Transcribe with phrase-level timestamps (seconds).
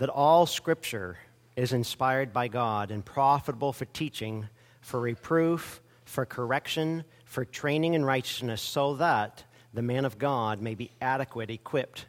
[0.00, 1.18] that all Scripture
[1.56, 4.48] is inspired by God and profitable for teaching,
[4.80, 9.44] for reproof, for correction, for training in righteousness, so that
[9.74, 12.06] the man of God may be adequate, equipped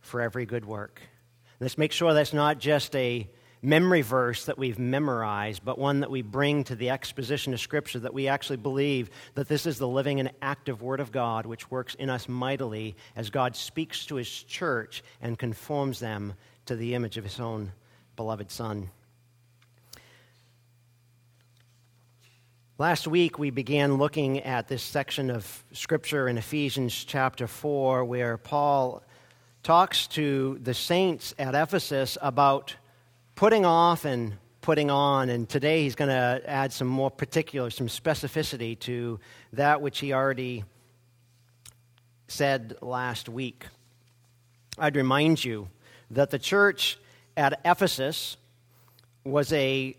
[0.00, 1.00] for every good work.
[1.60, 3.28] Let's make sure that's not just a
[3.62, 8.00] memory verse that we've memorized, but one that we bring to the exposition of Scripture,
[8.00, 11.70] that we actually believe that this is the living and active Word of God, which
[11.70, 16.34] works in us mightily as God speaks to His church and conforms them
[16.66, 17.72] to the image of His own
[18.16, 18.90] beloved Son.
[22.76, 28.36] Last week, we began looking at this section of Scripture in Ephesians chapter 4, where
[28.36, 29.02] Paul
[29.62, 32.74] talks to the saints at Ephesus about
[33.36, 35.28] putting off and putting on.
[35.28, 39.20] And today he's going to add some more particular, some specificity to
[39.52, 40.64] that which he already
[42.26, 43.66] said last week.
[44.78, 45.68] I'd remind you
[46.14, 46.98] that the church
[47.36, 48.36] at Ephesus
[49.24, 49.96] was a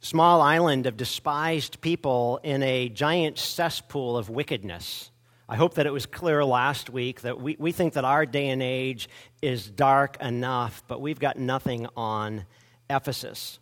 [0.00, 5.10] small island of despised people in a giant cesspool of wickedness.
[5.48, 8.48] I hope that it was clear last week that we, we think that our day
[8.48, 9.08] and age
[9.42, 12.46] is dark enough, but we've got nothing on
[12.88, 13.58] Ephesus.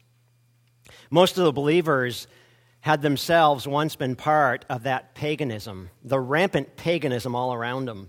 [1.10, 2.26] Most of the believers
[2.80, 8.08] had themselves once been part of that paganism, the rampant paganism all around them.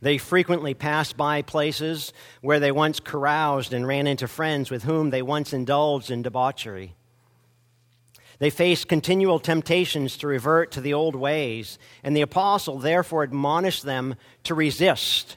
[0.00, 5.10] They frequently passed by places where they once caroused and ran into friends with whom
[5.10, 6.94] they once indulged in debauchery.
[8.38, 13.84] They faced continual temptations to revert to the old ways, and the apostle therefore admonished
[13.84, 15.36] them to resist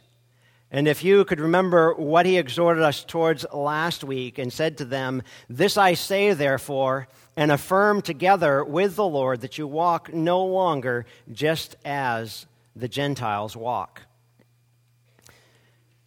[0.72, 4.86] and if you could remember what he exhorted us towards last week and said to
[4.86, 10.46] them, This I say, therefore, and affirm together with the Lord that you walk no
[10.46, 14.04] longer just as the Gentiles walk.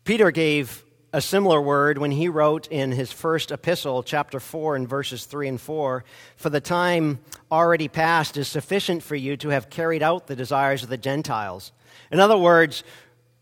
[0.05, 4.89] Peter gave a similar word when he wrote in his first epistle, chapter 4, and
[4.89, 6.05] verses 3 and 4
[6.37, 7.21] For the time
[7.53, 11.71] already past is sufficient for you to have carried out the desires of the Gentiles.
[12.11, 12.83] In other words,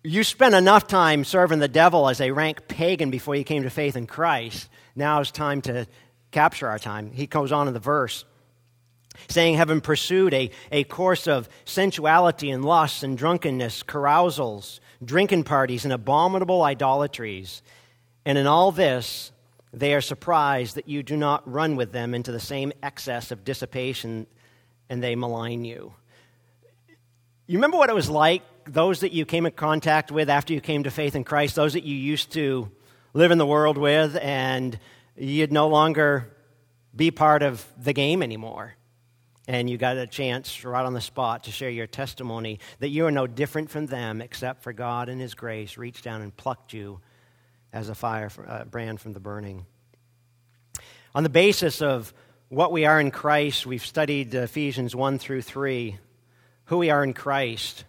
[0.05, 3.71] you spent enough time serving the devil as a rank pagan before you came to
[3.71, 4.69] faith in Christ.
[4.95, 5.87] Now it's time to
[6.31, 7.13] capture our time.
[7.13, 8.27] He goes on in the verse
[9.29, 15.85] saying, having pursued a, a course of sensuality and lust and drunkenness, carousals, drinking parties,
[15.85, 17.63] and abominable idolatries.
[18.25, 19.33] And in all this,
[19.73, 23.45] they are surprised that you do not run with them into the same excess of
[23.45, 24.27] dissipation
[24.89, 25.95] and they malign you.
[27.47, 30.61] You remember what it was like those that you came in contact with after you
[30.61, 32.71] came to faith in Christ, those that you used to
[33.15, 34.79] live in the world with, and
[35.17, 36.31] you'd no longer
[36.95, 38.75] be part of the game anymore.
[39.51, 43.07] And you got a chance right on the spot to share your testimony that you
[43.07, 46.73] are no different from them except for God and His grace reached down and plucked
[46.73, 47.01] you
[47.73, 49.67] as a fire uh, brand from the burning.
[51.17, 52.15] On the basis of
[52.49, 55.99] what we are in Christ, we've studied Ephesians 1 through 3,
[56.67, 57.83] who we are in Christ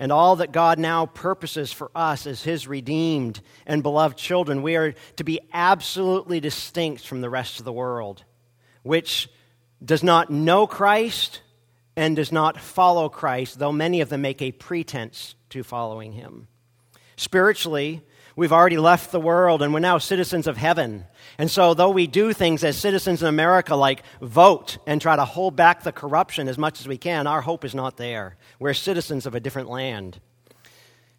[0.00, 4.74] and all that God now purposes for us as His redeemed and beloved children, we
[4.74, 8.24] are to be absolutely distinct from the rest of the world,
[8.82, 9.28] which
[9.84, 11.40] does not know Christ
[11.96, 16.48] and does not follow Christ, though many of them make a pretense to following Him.
[17.16, 18.02] Spiritually,
[18.36, 21.06] we've already left the world and we're now citizens of heaven.
[21.38, 25.24] And so, though we do things as citizens in America like vote and try to
[25.24, 28.36] hold back the corruption as much as we can, our hope is not there.
[28.58, 30.20] We're citizens of a different land.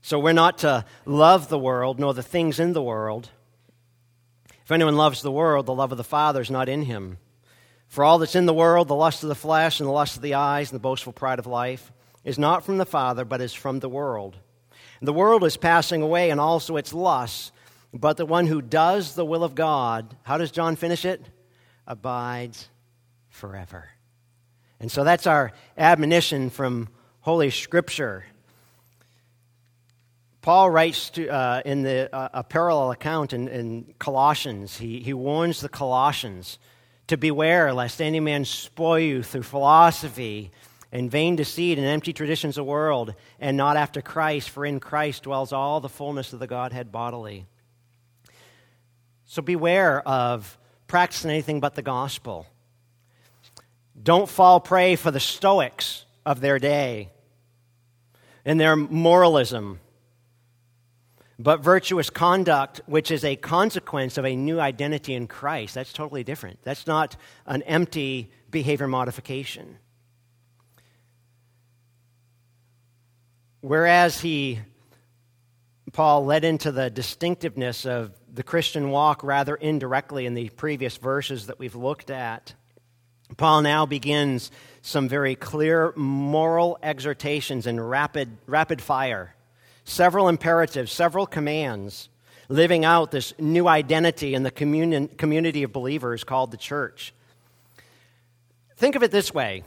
[0.01, 3.31] So, we're not to love the world nor the things in the world.
[4.63, 7.18] If anyone loves the world, the love of the Father is not in him.
[7.97, 10.22] For all that's in the world, the lust of the flesh and the lust of
[10.22, 11.91] the eyes and the boastful pride of life,
[12.24, 14.38] is not from the Father, but is from the world.
[15.02, 17.52] The world is passing away and also its lusts,
[17.91, 21.25] but the one who does the will of God, how does John finish it?
[21.88, 22.69] Abides
[23.30, 23.90] forever.
[24.80, 26.90] And so that's our admonition from
[27.22, 28.25] Holy Scripture.
[30.44, 34.77] Paul writes to, uh, in the, uh, a parallel account in, in Colossians.
[34.77, 36.60] He, he warns the Colossians
[37.07, 40.51] to beware lest any man spoil you through philosophy
[40.92, 44.80] and vain deceit and empty traditions of the world, and not after Christ, for in
[44.80, 47.45] Christ dwells all the fullness of the Godhead bodily.
[49.25, 50.57] So beware of
[50.88, 52.48] practicing anything but the gospel.
[54.01, 57.10] Don't fall prey for the Stoics of their day
[58.45, 59.81] and their moralism,
[61.39, 65.75] but virtuous conduct, which is a consequence of a new identity in Christ.
[65.75, 66.60] That's totally different.
[66.63, 69.78] That's not an empty behavior modification.
[73.62, 74.60] Whereas he
[75.94, 81.48] Paul led into the distinctiveness of the Christian walk rather indirectly in the previous verses
[81.48, 82.54] that we've looked at.
[83.36, 84.51] Paul now begins
[84.81, 89.34] some very clear moral exhortations in rapid, rapid fire,
[89.88, 92.10] several imperatives, several commands,
[92.50, 97.13] living out this new identity in the communion, community of believers called the church.
[98.75, 99.63] Think of it this way.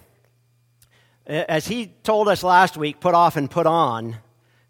[1.27, 4.17] As he told us last week, put off and put on,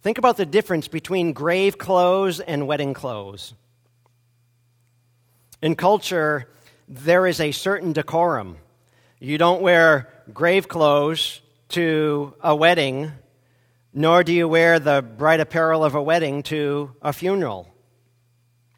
[0.02, 3.54] think about the difference between grave clothes and wedding clothes.
[5.62, 6.48] In culture,
[6.88, 8.56] there is a certain decorum.
[9.18, 13.12] You don't wear grave clothes to a wedding,
[13.92, 17.72] nor do you wear the bright apparel of a wedding to a funeral.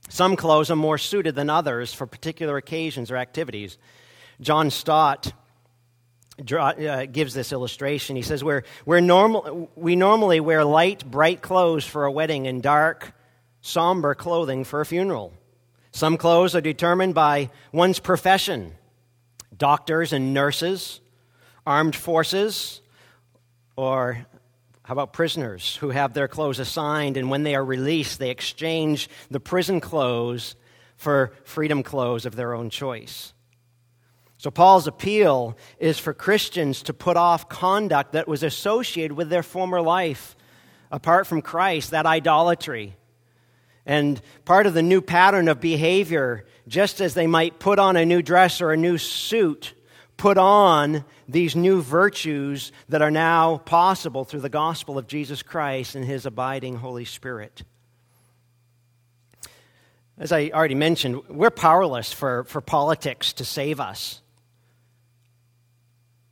[0.09, 3.79] Some clothes are more suited than others for particular occasions or activities.
[4.41, 5.33] John Stott
[6.43, 8.17] draw, uh, gives this illustration.
[8.17, 12.63] He says, we're, we're normal, We normally wear light, bright clothes for a wedding and
[12.63, 13.13] dark,
[13.61, 15.33] somber clothing for a funeral.
[15.93, 18.75] Some clothes are determined by one's profession
[19.57, 21.01] doctors and nurses,
[21.67, 22.81] armed forces,
[23.77, 24.27] or
[24.85, 29.09] how about prisoners who have their clothes assigned and when they are released, they exchange
[29.31, 30.57] the prison clothes
[30.97, 33.33] for freedom clothes of their own choice?
[34.39, 39.45] So, Paul's appeal is for Christians to put off conduct that was associated with their
[39.45, 40.35] former life
[40.91, 42.97] apart from Christ, that idolatry.
[43.87, 48.05] And part of the new pattern of behavior, just as they might put on a
[48.05, 49.75] new dress or a new suit,
[50.23, 55.97] put on these new virtues that are now possible through the gospel of Jesus Christ
[55.97, 57.65] and his abiding Holy Spirit.
[60.17, 64.21] As I already mentioned, we're powerless for, for politics to save us.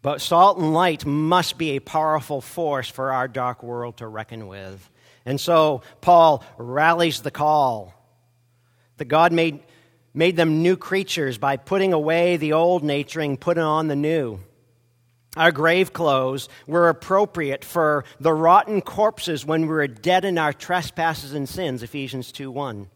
[0.02, 4.46] But salt and light must be a powerful force for our dark world to reckon
[4.46, 4.88] with.
[5.26, 7.92] And so Paul rallies the call
[8.98, 9.64] that God made,
[10.12, 14.40] made them new creatures by putting away the old nature and putting on the new.
[15.36, 20.52] Our grave clothes were appropriate for the rotten corpses when we were dead in our
[20.52, 22.88] trespasses and sins, Ephesians 2 1.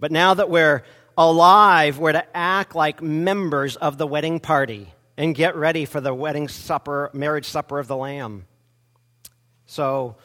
[0.00, 0.82] But now that we're
[1.18, 6.14] alive, we're to act like members of the wedding party and get ready for the
[6.14, 8.46] wedding supper, marriage supper of the Lamb.
[9.66, 10.16] So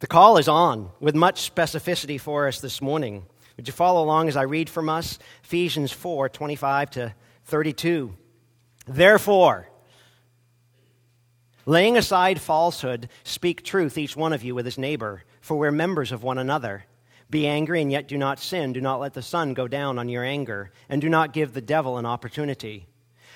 [0.00, 3.26] the call is on with much specificity for us this morning.
[3.56, 7.14] Would you follow along as I read from us Ephesians 4 25 to
[7.44, 8.14] 32?
[8.86, 9.68] Therefore,
[11.64, 16.12] laying aside falsehood, speak truth, each one of you with his neighbor, for we're members
[16.12, 16.84] of one another.
[17.30, 18.72] Be angry and yet do not sin.
[18.72, 21.60] Do not let the sun go down on your anger, and do not give the
[21.60, 22.86] devil an opportunity.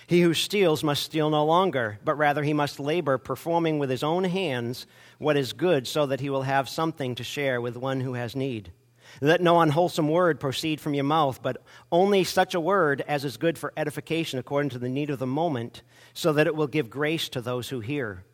[0.06, 4.02] He who steals must steal no longer, but rather he must labor, performing with his
[4.02, 4.86] own hands
[5.18, 8.34] what is good, so that he will have something to share with one who has
[8.34, 8.72] need.
[9.20, 13.36] Let no unwholesome word proceed from your mouth, but only such a word as is
[13.36, 15.82] good for edification according to the need of the moment,
[16.14, 18.24] so that it will give grace to those who hear.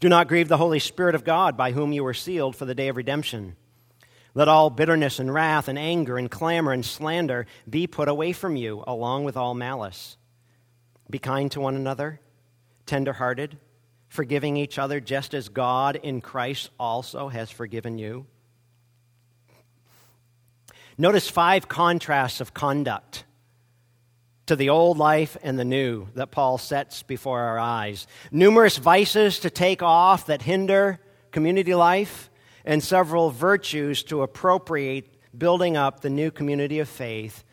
[0.00, 2.74] Do not grieve the Holy Spirit of God, by whom you were sealed for the
[2.74, 3.56] day of redemption.
[4.34, 8.54] Let all bitterness and wrath and anger and clamor and slander be put away from
[8.54, 10.16] you, along with all malice.
[11.10, 12.20] Be kind to one another,
[12.86, 13.58] tenderhearted,
[14.08, 18.26] forgiving each other just as God in Christ also has forgiven you.
[20.98, 23.24] Notice five contrasts of conduct
[24.46, 28.06] to the old life and the new that Paul sets before our eyes.
[28.32, 30.98] Numerous vices to take off that hinder
[31.30, 32.30] community life,
[32.64, 37.44] and several virtues to appropriate building up the new community of faith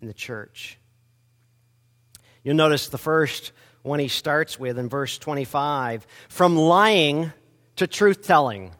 [0.00, 0.78] in the church.
[2.42, 7.32] You'll notice the first one he starts with in verse 25 from lying
[7.76, 8.72] to truth telling.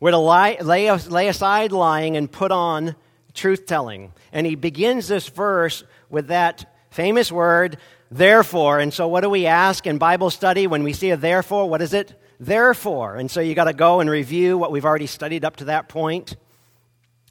[0.00, 2.96] We're to lie, lay, lay aside lying and put on
[3.36, 4.12] truth telling.
[4.32, 7.78] And he begins this verse with that famous word,
[8.10, 8.80] therefore.
[8.80, 11.68] And so, what do we ask in Bible study when we see a therefore?
[11.68, 12.20] What is it?
[12.40, 13.16] Therefore.
[13.16, 15.88] And so, you got to go and review what we've already studied up to that
[15.88, 16.36] point.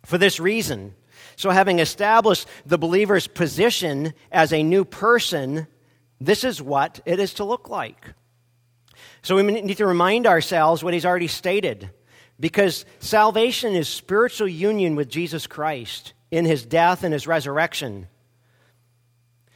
[0.06, 0.94] For this reason,
[1.36, 5.68] so having established the believer's position as a new person
[6.20, 8.14] this is what it is to look like.
[9.22, 11.90] So we need to remind ourselves what he's already stated.
[12.40, 18.08] Because salvation is spiritual union with Jesus Christ in his death and his resurrection.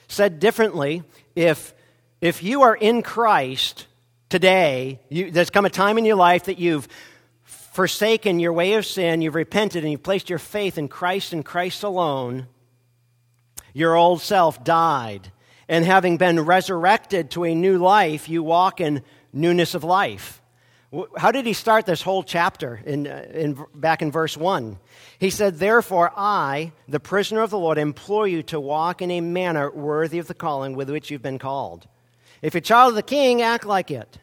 [0.07, 1.03] Said differently,
[1.35, 1.73] if,
[2.21, 3.85] if you are in Christ
[4.29, 6.87] today, you, there's come a time in your life that you've
[7.43, 11.43] forsaken your way of sin, you've repented, and you've placed your faith in Christ and
[11.43, 12.47] Christ alone,
[13.73, 15.31] your old self died
[15.69, 20.41] and having been resurrected to a new life, you walk in newness of life.
[21.17, 24.79] How did he start this whole chapter in, uh, in, back in verse 1?
[25.19, 29.21] He said, Therefore, I, the prisoner of the Lord, implore you to walk in a
[29.21, 31.87] manner worthy of the calling with which you've been called.
[32.41, 34.17] If you're a child of the king, act like it.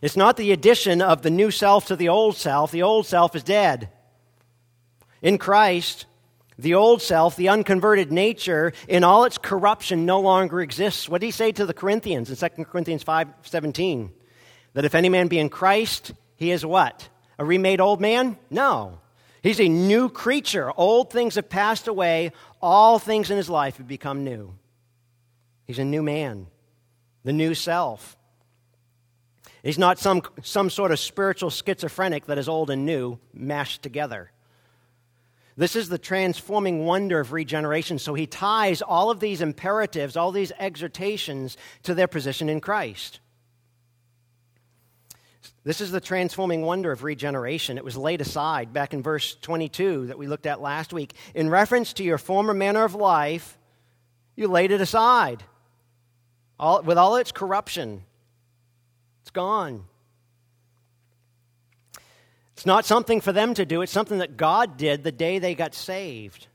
[0.00, 2.70] It's not the addition of the new self to the old self.
[2.70, 3.88] The old self is dead.
[5.20, 6.06] In Christ,
[6.56, 11.08] the old self, the unconverted nature, in all its corruption, no longer exists.
[11.08, 14.12] What did he say to the Corinthians in 2 Corinthians 5 17?
[14.74, 17.08] That if any man be in Christ, he is what?
[17.38, 18.36] A remade old man?
[18.50, 18.98] No.
[19.42, 20.72] He's a new creature.
[20.76, 24.54] Old things have passed away, all things in his life have become new.
[25.66, 26.46] He's a new man,
[27.24, 28.16] the new self.
[29.62, 34.30] He's not some, some sort of spiritual schizophrenic that is old and new mashed together.
[35.56, 37.98] This is the transforming wonder of regeneration.
[37.98, 43.18] So he ties all of these imperatives, all these exhortations to their position in Christ.
[45.68, 47.76] This is the transforming wonder of regeneration.
[47.76, 51.12] It was laid aside back in verse 22 that we looked at last week.
[51.34, 53.58] In reference to your former manner of life,
[54.34, 55.42] you laid it aside
[56.58, 58.02] all, with all its corruption.
[59.20, 59.84] It's gone.
[62.54, 65.54] It's not something for them to do, it's something that God did the day they
[65.54, 66.46] got saved.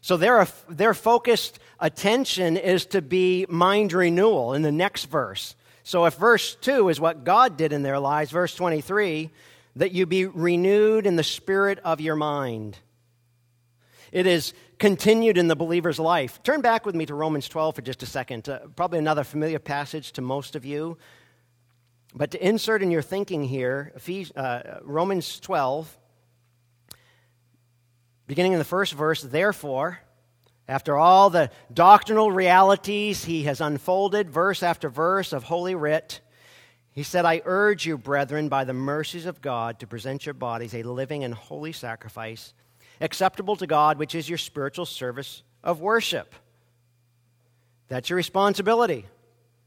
[0.00, 5.54] So their, their focused attention is to be mind renewal in the next verse.
[5.86, 9.30] So if verse 2 is what God did in their lives, verse 23,
[9.76, 12.76] that you be renewed in the spirit of your mind.
[14.10, 16.42] It is continued in the believer's life.
[16.42, 18.48] Turn back with me to Romans 12 for just a second.
[18.48, 20.98] Uh, probably another familiar passage to most of you.
[22.12, 23.92] But to insert in your thinking here,
[24.34, 25.96] uh, Romans 12,
[28.26, 30.00] beginning in the first verse, therefore,
[30.68, 36.20] after all the doctrinal realities he has unfolded, verse after verse of Holy Writ,
[36.90, 40.74] he said, I urge you, brethren, by the mercies of God, to present your bodies
[40.74, 42.54] a living and holy sacrifice,
[43.00, 46.34] acceptable to God, which is your spiritual service of worship.
[47.88, 49.06] That's your responsibility.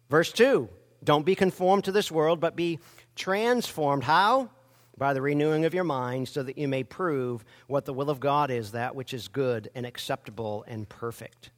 [0.10, 0.70] Verse 2
[1.04, 2.80] don't be conformed to this world, but be
[3.16, 4.04] transformed.
[4.04, 4.50] How?
[5.00, 8.20] By the renewing of your mind, so that you may prove what the will of
[8.20, 11.50] God is, that which is good and acceptable and perfect.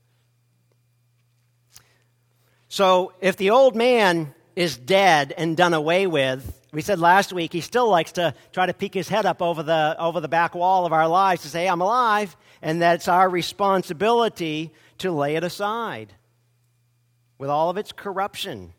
[2.69, 7.51] So, if the old man is dead and done away with, we said last week
[7.51, 10.55] he still likes to try to peek his head up over the, over the back
[10.55, 15.43] wall of our lives to say, I'm alive, and that's our responsibility to lay it
[15.43, 16.13] aside
[17.37, 18.73] with all of its corruption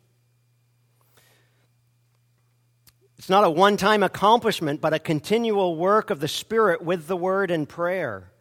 [3.23, 7.17] It's not a one time accomplishment, but a continual work of the Spirit with the
[7.17, 8.33] Word and prayer.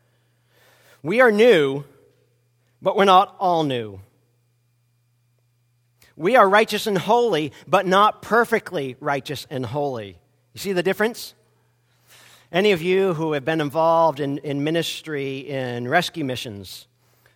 [1.03, 1.83] We are new,
[2.81, 3.99] but we're not all new.
[6.15, 10.17] We are righteous and holy, but not perfectly righteous and holy.
[10.53, 11.35] You see the difference?
[12.51, 16.87] Any of you who have been involved in, in ministry in rescue missions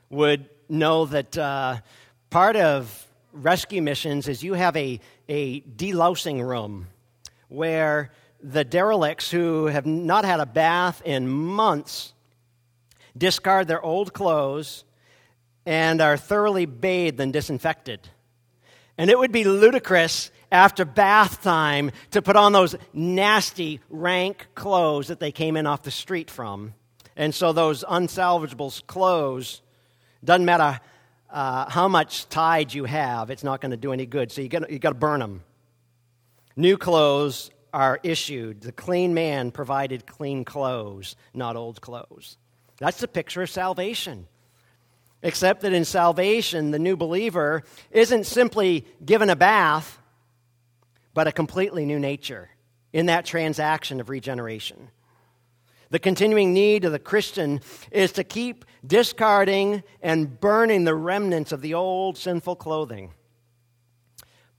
[0.10, 1.78] would know that uh,
[2.32, 5.00] part of rescue missions is you have a,
[5.30, 6.88] a delousing room
[7.48, 8.12] where
[8.42, 12.14] the derelicts who have not had a bath in months
[13.18, 14.84] discard their old clothes
[15.66, 18.08] and are thoroughly bathed and disinfected.
[18.98, 25.08] And it would be ludicrous after bath time to put on those nasty, rank clothes
[25.08, 26.74] that they came in off the street from.
[27.16, 29.62] And so those unsalvageable clothes,
[30.24, 30.80] doesn't matter
[31.30, 34.32] uh, how much tide you have, it's not going to do any good.
[34.32, 35.44] So you've got to burn them.
[36.56, 38.62] New clothes are issued.
[38.62, 42.38] The clean man provided clean clothes, not old clothes.
[42.78, 44.28] That's the picture of salvation.
[45.22, 50.00] Except that in salvation, the new believer isn't simply given a bath,
[51.14, 52.50] but a completely new nature
[52.94, 54.90] in that transaction of regeneration.
[55.90, 61.62] The continuing need of the Christian is to keep discarding and burning the remnants of
[61.62, 63.12] the old sinful clothing.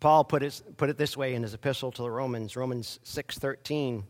[0.07, 4.05] Paul put it, put it this way in his epistle to the Romans, Romans 6:13.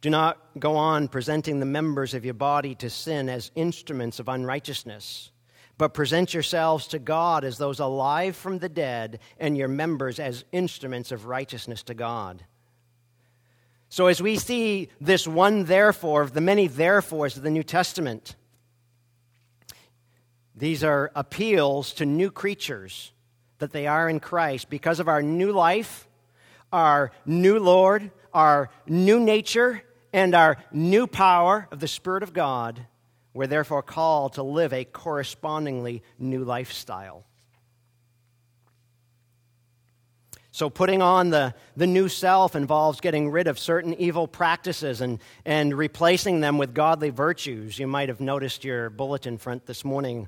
[0.00, 4.26] Do not go on presenting the members of your body to sin as instruments of
[4.26, 5.32] unrighteousness,
[5.76, 10.46] but present yourselves to God as those alive from the dead, and your members as
[10.50, 12.46] instruments of righteousness to God.
[13.90, 18.34] So, as we see this one therefore of the many therefores of the New Testament,
[20.54, 23.12] these are appeals to new creatures
[23.58, 26.08] that they are in Christ because of our new life,
[26.72, 32.86] our new Lord, our new nature, and our new power of the Spirit of God.
[33.34, 37.24] We're therefore called to live a correspondingly new lifestyle.
[40.50, 45.20] So, putting on the, the new self involves getting rid of certain evil practices and,
[45.44, 47.78] and replacing them with godly virtues.
[47.78, 50.26] You might have noticed your bulletin front this morning,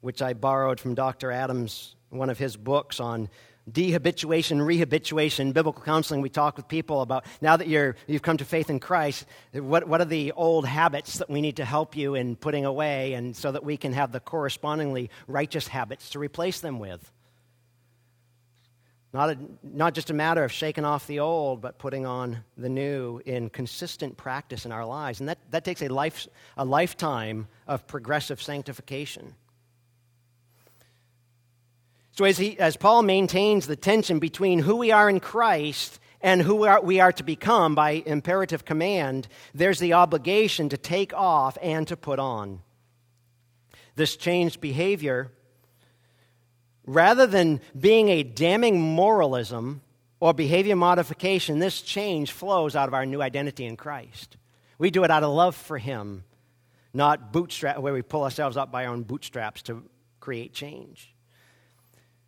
[0.00, 1.32] which I borrowed from Dr.
[1.32, 3.28] Adams, one of his books on
[3.70, 6.20] dehabituation, rehabituation, biblical counseling.
[6.20, 9.86] We talk with people about now that you're, you've come to faith in Christ, what,
[9.86, 13.36] what are the old habits that we need to help you in putting away, and
[13.36, 17.10] so that we can have the correspondingly righteous habits to replace them with.
[19.14, 22.70] Not, a, not just a matter of shaking off the old, but putting on the
[22.70, 25.20] new in consistent practice in our lives.
[25.20, 26.26] And that, that takes a, life,
[26.56, 29.34] a lifetime of progressive sanctification.
[32.12, 36.42] So, as, he, as Paul maintains the tension between who we are in Christ and
[36.42, 41.14] who we are, we are to become by imperative command, there's the obligation to take
[41.14, 42.60] off and to put on.
[43.96, 45.32] This changed behavior
[46.84, 49.82] Rather than being a damning moralism
[50.20, 54.36] or behavior modification, this change flows out of our new identity in Christ.
[54.78, 56.24] We do it out of love for Him,
[56.92, 59.84] not bootstrap, where we pull ourselves up by our own bootstraps to
[60.18, 61.14] create change.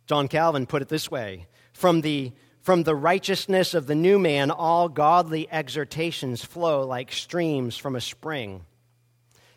[0.07, 2.31] John Calvin put it this way From the,
[2.61, 8.01] from the righteousness of the new man, all godly exhortations flow like streams from a
[8.01, 8.65] spring.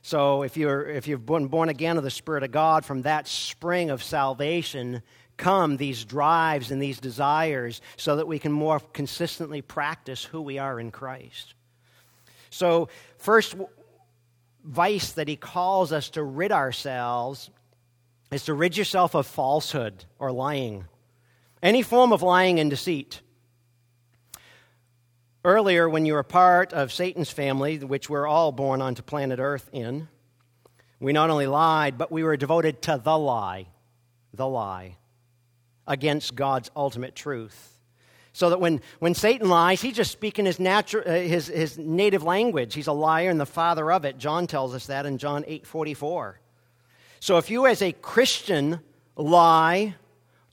[0.02, 3.28] So if, you're, if you've been born again of the Spirit of God, from that
[3.28, 5.02] spring of salvation
[5.37, 10.59] come these drives and these desires so that we can more consistently practice who we
[10.59, 11.55] are in Christ.
[12.50, 12.88] So,
[13.19, 13.55] first
[14.64, 17.50] vice that he calls us to rid ourselves
[18.31, 20.85] is to rid yourself of falsehood or lying.
[21.63, 23.21] Any form of lying and deceit.
[25.45, 29.69] Earlier, when you were part of Satan's family, which we're all born onto planet Earth
[29.73, 30.09] in,
[31.01, 33.69] we not only lied, but we were devoted to the lie,
[34.35, 34.97] the lie,
[35.87, 37.75] against God's ultimate truth.
[38.33, 42.23] So that when, when Satan lies, he's just speaking his, natural, uh, his, his native
[42.23, 42.75] language.
[42.75, 44.19] He's a liar and the father of it.
[44.19, 46.41] John tells us that in John 8 44.
[47.20, 48.81] So if you, as a Christian,
[49.16, 49.94] lie,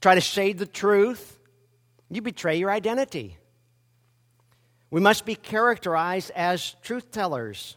[0.00, 1.38] try to shade the truth,
[2.10, 3.38] you betray your identity.
[4.90, 7.76] We must be characterized as truth tellers.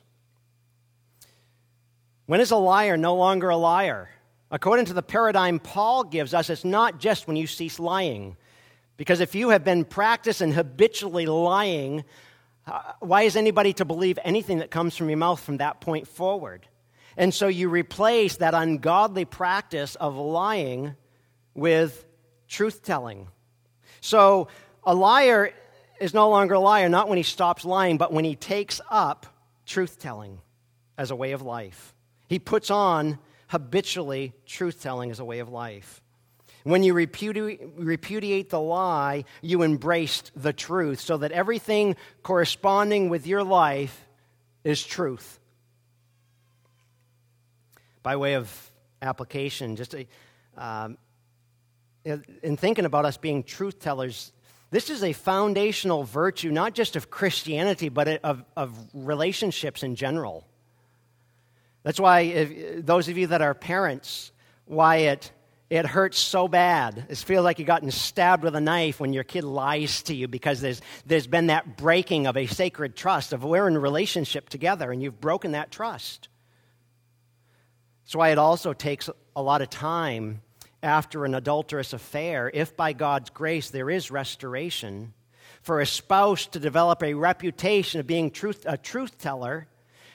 [2.25, 4.09] When is a liar no longer a liar?
[4.51, 8.37] According to the paradigm Paul gives us, it's not just when you cease lying.
[8.97, 12.03] Because if you have been practicing habitually lying,
[12.67, 16.07] uh, why is anybody to believe anything that comes from your mouth from that point
[16.07, 16.67] forward?
[17.19, 20.95] And so you replace that ungodly practice of lying
[21.53, 22.05] with
[22.47, 23.27] truth telling.
[23.99, 24.47] So
[24.85, 25.51] a liar
[25.99, 29.25] is no longer a liar, not when he stops lying, but when he takes up
[29.65, 30.39] truth telling
[30.97, 31.93] as a way of life.
[32.27, 36.01] He puts on habitually truth telling as a way of life.
[36.63, 43.43] When you repudiate the lie, you embraced the truth, so that everything corresponding with your
[43.43, 44.07] life
[44.63, 45.39] is truth.
[48.03, 50.07] By way of application, just a,
[50.57, 50.97] um,
[52.05, 54.31] in thinking about us being truth tellers,
[54.71, 60.47] this is a foundational virtue, not just of Christianity, but of, of relationships in general.
[61.83, 64.31] That's why, if, those of you that are parents,
[64.65, 65.31] why it,
[65.69, 67.05] it hurts so bad.
[67.09, 70.27] It feels like you've gotten stabbed with a knife when your kid lies to you
[70.27, 74.91] because there's, there's been that breaking of a sacred trust, of we're in relationship together
[74.91, 76.27] and you've broken that trust.
[78.09, 80.41] That's why it also takes a lot of time
[80.81, 85.13] after an adulterous affair, if by God's grace there is restoration,
[85.61, 89.67] for a spouse to develop a reputation of being truth, a truth teller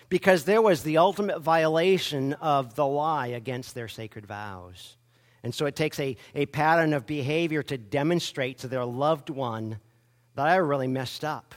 [0.09, 4.96] because there was the ultimate violation of the lie against their sacred vows.
[5.44, 9.78] And so it takes a, a pattern of behavior to demonstrate to their loved one
[10.35, 11.54] that I really messed up.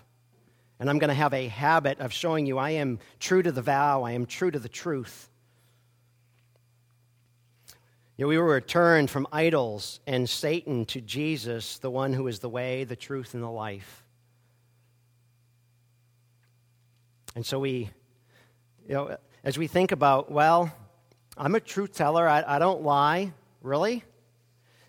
[0.79, 3.63] And I'm going to have a habit of showing you I am true to the
[3.63, 5.31] vow, I am true to the truth.
[8.17, 12.49] You we were turned from idols and Satan to Jesus, the one who is the
[12.49, 14.03] way, the truth, and the life.
[17.35, 17.91] And so we,
[18.87, 20.73] you know, as we think about, well,
[21.37, 24.03] I'm a truth teller, I, I don't lie, really?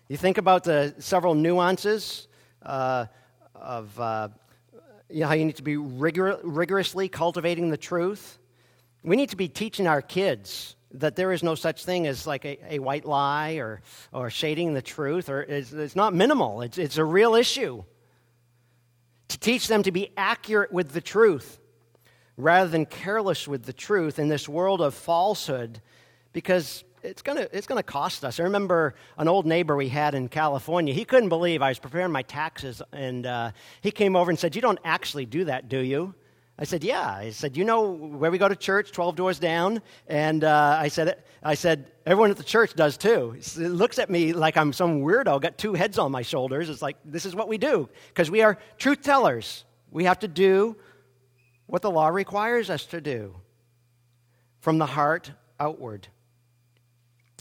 [0.07, 2.27] You think about the several nuances
[2.63, 3.05] uh,
[3.53, 4.29] of uh,
[5.07, 8.39] you know, how you need to be rigor- rigorously cultivating the truth.
[9.03, 12.45] We need to be teaching our kids that there is no such thing as like
[12.45, 16.77] a, a white lie or, or shading the truth, or it's, it's not minimal, it's,
[16.77, 17.83] it's a real issue.
[19.29, 21.59] To teach them to be accurate with the truth
[22.35, 25.81] rather than careless with the truth in this world of falsehood,
[26.33, 28.39] because it's going to it's gonna cost us.
[28.39, 30.93] I remember an old neighbor we had in California.
[30.93, 34.55] He couldn't believe I was preparing my taxes, and uh, he came over and said,
[34.55, 36.15] You don't actually do that, do you?
[36.59, 37.07] I said, Yeah.
[37.09, 39.81] I said, You know where we go to church, 12 doors down?
[40.07, 43.35] And uh, I, said, I said, Everyone at the church does too.
[43.37, 46.69] It looks at me like I'm some weirdo, got two heads on my shoulders.
[46.69, 49.63] It's like, This is what we do, because we are truth tellers.
[49.89, 50.75] We have to do
[51.65, 53.35] what the law requires us to do
[54.59, 56.07] from the heart outward.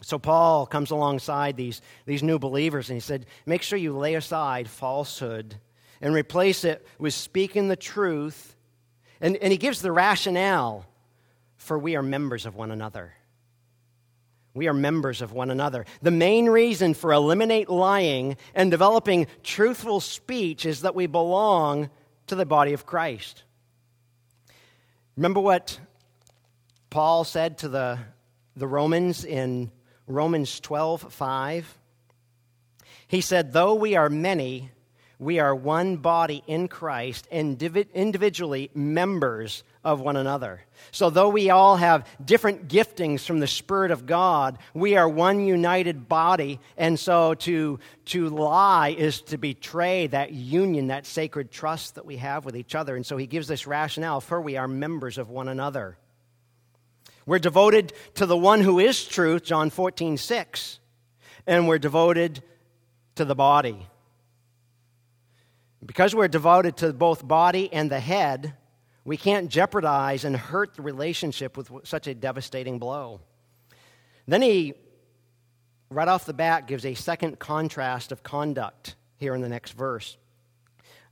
[0.03, 4.15] So Paul comes alongside these, these new believers and he said, Make sure you lay
[4.15, 5.57] aside falsehood
[6.01, 8.55] and replace it with speaking the truth
[9.21, 10.87] and, and he gives the rationale
[11.57, 13.13] for we are members of one another.
[14.55, 15.85] We are members of one another.
[16.03, 21.91] The main reason for eliminate lying and developing truthful speech is that we belong
[22.29, 23.43] to the body of Christ.
[25.17, 25.79] Remember what
[26.91, 27.99] Paul said to the,
[28.57, 29.71] the Romans in
[30.07, 31.79] Romans 12 5?
[33.09, 34.71] He said, Though we are many,
[35.21, 40.61] we are one body in Christ, and individually members of one another.
[40.93, 45.45] So, though we all have different giftings from the Spirit of God, we are one
[45.45, 46.61] united body.
[46.77, 52.19] And so, to, to lie is to betray that union, that sacred trust that we
[52.19, 52.95] have with each other.
[52.95, 55.99] And so, he gives this rationale for we are members of one another.
[57.27, 60.79] We're devoted to the one who is truth, John 14, 6.
[61.45, 62.43] And we're devoted
[63.17, 63.89] to the body.
[65.85, 68.55] Because we're devoted to both body and the head,
[69.05, 73.21] we can't jeopardize and hurt the relationship with such a devastating blow.
[74.27, 74.75] Then he,
[75.91, 80.17] right off the bat, gives a second contrast of conduct here in the next verse.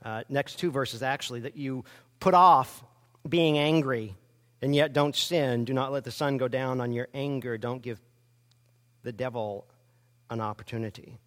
[0.05, 1.85] Uh, next two verses, actually, that you
[2.21, 2.85] put off
[3.29, 4.15] being angry
[4.63, 5.65] and yet don't sin.
[5.65, 7.57] Do not let the sun go down on your anger.
[7.57, 8.01] Don't give
[9.03, 9.67] the devil
[10.29, 11.19] an opportunity.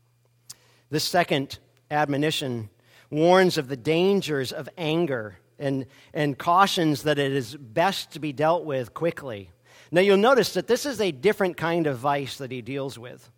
[0.89, 2.69] This second admonition
[3.10, 8.32] warns of the dangers of anger and, and cautions that it is best to be
[8.32, 9.52] dealt with quickly.
[9.91, 13.32] Now, you'll notice that this is a different kind of vice that he deals with,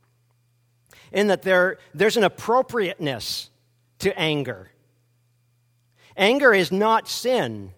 [1.12, 3.50] in that there, there's an appropriateness
[4.00, 4.70] to anger.
[6.18, 7.72] Anger is not sin.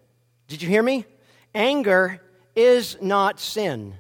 [0.48, 1.06] Did you hear me?
[1.54, 2.20] Anger
[2.56, 3.96] is not sin,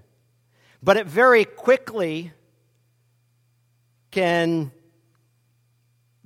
[0.82, 2.32] but it very quickly
[4.12, 4.72] can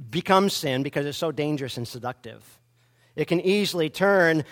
[0.09, 2.43] becomes sin because it's so dangerous and seductive.
[3.15, 4.43] It can easily turn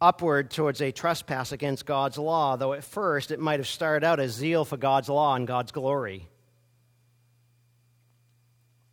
[0.00, 4.20] upward towards a trespass against God's law, though at first it might have started out
[4.20, 6.28] as zeal for God's law and God's glory.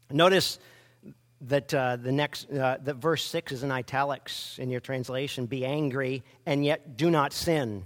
[0.09, 0.59] Notice
[1.41, 5.65] that uh, the next uh, that verse 6 is in italics in your translation be
[5.65, 7.85] angry and yet do not sin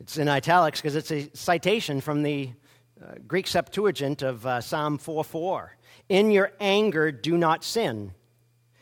[0.00, 2.50] it's in italics because it's a citation from the
[3.02, 5.76] uh, greek septuagint of uh, psalm 4 4
[6.10, 8.12] in your anger, do not sin.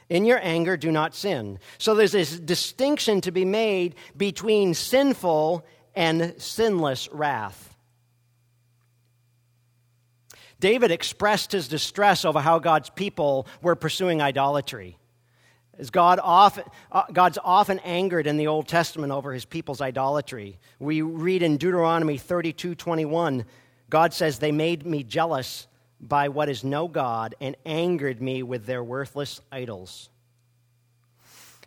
[0.08, 1.58] In your anger, do not sin.
[1.76, 7.76] So there's this distinction to be made between sinful and sinless wrath.
[10.58, 14.98] David expressed his distress over how God's people were pursuing idolatry.
[15.78, 20.58] As God often, uh, God's often angered in the Old Testament over his people's idolatry.
[20.80, 23.44] We read in Deuteronomy 32 21,
[23.90, 25.66] God says, They made me jealous
[26.00, 30.10] by what is no God and angered me with their worthless idols.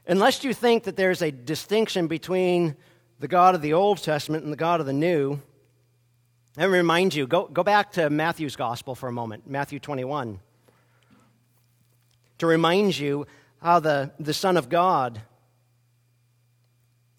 [0.08, 2.76] Unless you think that there's a distinction between
[3.20, 5.42] the God of the Old Testament and the God of the New,
[6.58, 10.40] let me remind you go, go back to Matthew's Gospel for a moment, Matthew 21,
[12.40, 13.28] to remind you
[13.62, 15.22] how the, the Son of God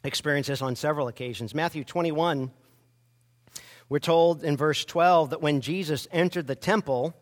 [0.05, 1.55] experienced this on several occasions.
[1.55, 2.51] Matthew 21
[3.89, 7.15] we're told in verse 12 that when Jesus entered the temple,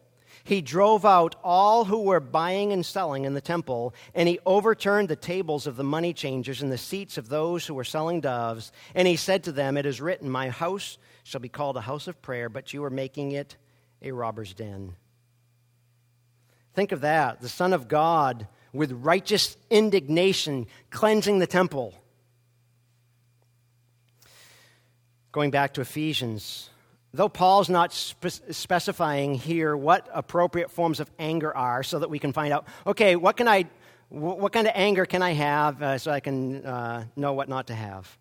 [0.45, 5.09] he drove out all who were buying and selling in the temple, and he overturned
[5.09, 8.73] the tables of the money changers and the seats of those who were selling doves.
[8.95, 12.09] And he said to them, It is written, My house shall be called a house
[12.09, 13.57] of prayer, but you are making it
[14.03, 14.97] a robber's den.
[16.75, 17.41] Think of that.
[17.41, 21.95] The Son of God, with righteous indignation, cleansing the temple.
[25.33, 26.71] Going back to Ephesians,
[27.15, 32.19] though Paul's not spe- specifying here what appropriate forms of anger are, so that we
[32.19, 33.67] can find out, okay, what can I,
[34.09, 37.69] what kind of anger can I have uh, so I can uh, know what not
[37.69, 38.19] to have?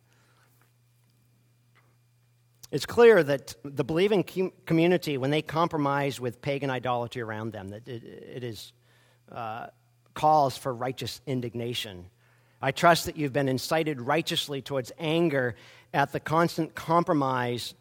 [2.71, 7.87] It's clear that the believing community, when they compromise with pagan idolatry around them, that
[7.87, 8.71] it, it is
[9.31, 9.67] uh,
[10.13, 12.05] calls for righteous indignation.
[12.61, 15.55] I trust that you've been incited righteously towards anger
[15.93, 17.73] at the constant compromise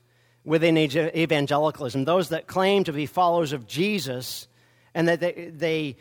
[0.44, 4.49] within evangelicalism, those that claim to be followers of Jesus,
[4.94, 5.97] and that they, they,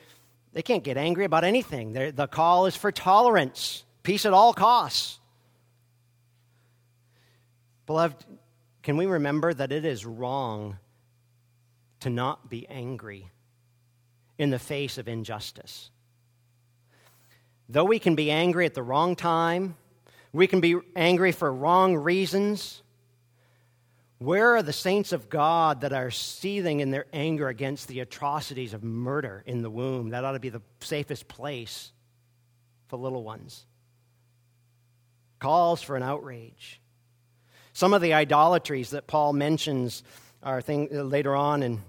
[0.54, 1.94] they can't get angry about anything.
[1.94, 5.20] They're, the call is for tolerance, peace at all costs.
[7.86, 8.26] Beloved,
[8.84, 10.78] can we remember that it is wrong
[12.00, 13.30] to not be angry
[14.38, 15.90] in the face of injustice?
[17.70, 19.76] Though we can be angry at the wrong time,
[20.34, 22.82] we can be angry for wrong reasons.
[24.20, 28.74] Where are the saints of God that are seething in their anger against the atrocities
[28.74, 30.10] of murder in the womb?
[30.10, 31.92] That ought to be the safest place
[32.88, 33.66] for little ones.
[35.40, 36.82] Calls for an outrage.
[37.74, 40.02] Some of the idolatries that Paul mentions
[40.42, 41.82] are thing, uh, later on in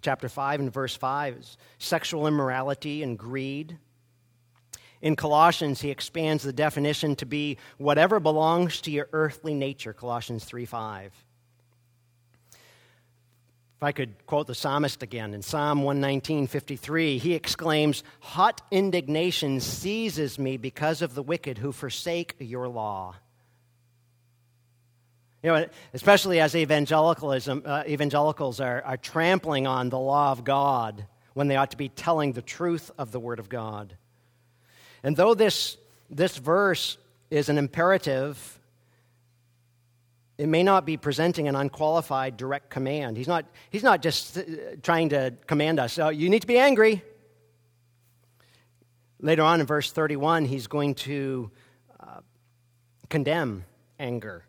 [0.00, 3.78] chapter 5 and verse 5 is sexual immorality and greed
[5.02, 10.44] in Colossians, he expands the definition to be whatever belongs to your earthly nature, Colossians
[10.44, 11.12] 3 5.
[13.76, 19.60] If I could quote the psalmist again, in Psalm 119, 53, he exclaims, Hot indignation
[19.60, 23.16] seizes me because of the wicked who forsake your law.
[25.42, 31.06] You know, especially as evangelicalism, uh, evangelicals are, are trampling on the law of God
[31.34, 33.94] when they ought to be telling the truth of the Word of God.
[35.06, 35.76] And though this,
[36.10, 36.98] this verse
[37.30, 38.58] is an imperative,
[40.36, 43.16] it may not be presenting an unqualified direct command.
[43.16, 44.42] He's not, he's not just uh,
[44.82, 47.04] trying to command us, oh, you need to be angry.
[49.20, 51.52] Later on in verse 31, he's going to
[52.00, 52.22] uh,
[53.08, 53.64] condemn
[54.00, 54.44] anger.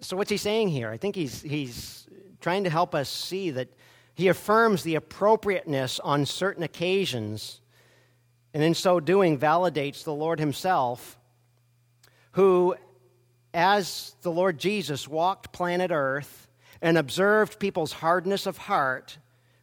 [0.00, 0.90] So, what's he saying here?
[0.90, 2.08] I think he's, he's
[2.40, 3.68] trying to help us see that
[4.16, 7.60] he affirms the appropriateness on certain occasions
[8.58, 11.16] and in so doing validates the Lord Himself,
[12.32, 12.74] who,
[13.54, 16.48] as the Lord Jesus walked planet Earth
[16.82, 19.16] and observed people's hardness of heart,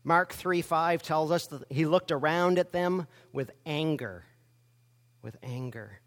[0.06, 4.24] Mark 3 5 tells us that he looked around at them with anger.
[5.22, 6.00] With anger.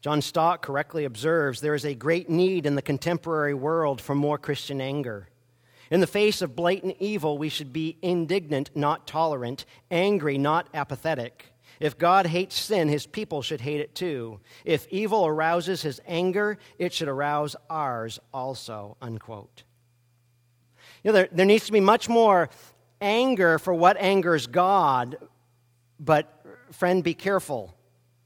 [0.00, 4.38] John Stott correctly observes there is a great need in the contemporary world for more
[4.38, 5.28] Christian anger.
[5.90, 11.46] In the face of blatant evil, we should be indignant, not tolerant, angry, not apathetic.
[11.80, 14.40] If God hates sin, his people should hate it too.
[14.64, 18.96] If evil arouses his anger, it should arouse ours also.
[19.02, 19.64] Unquote.
[21.02, 22.50] You know, there, there needs to be much more
[23.00, 25.16] anger for what angers God,
[25.98, 27.74] but friend, be careful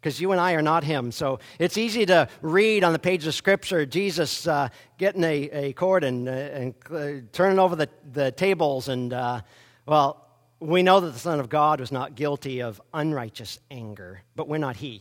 [0.05, 1.11] because you and I are not him.
[1.11, 5.73] So it's easy to read on the page of Scripture Jesus uh, getting a, a
[5.73, 8.89] cord and, uh, and uh, turning over the, the tables.
[8.89, 9.41] And, uh,
[9.87, 10.29] well,
[10.61, 14.59] we know that the Son of God was not guilty of unrighteous anger, but we're
[14.59, 15.01] not he,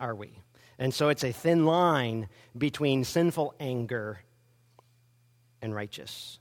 [0.00, 0.32] are we?
[0.76, 4.18] And so it's a thin line between sinful anger
[5.62, 6.40] and righteous.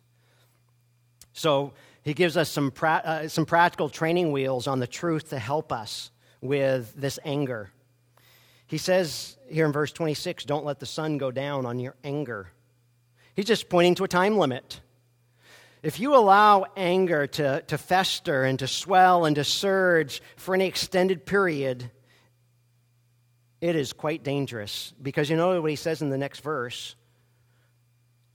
[1.33, 5.37] So he gives us some, pra- uh, some practical training wheels on the truth to
[5.37, 6.09] help us
[6.41, 7.71] with this anger.
[8.67, 12.51] He says here in verse 26 don't let the sun go down on your anger.
[13.35, 14.81] He's just pointing to a time limit.
[15.81, 20.67] If you allow anger to, to fester and to swell and to surge for any
[20.67, 21.89] extended period,
[23.61, 26.95] it is quite dangerous because you know what he says in the next verse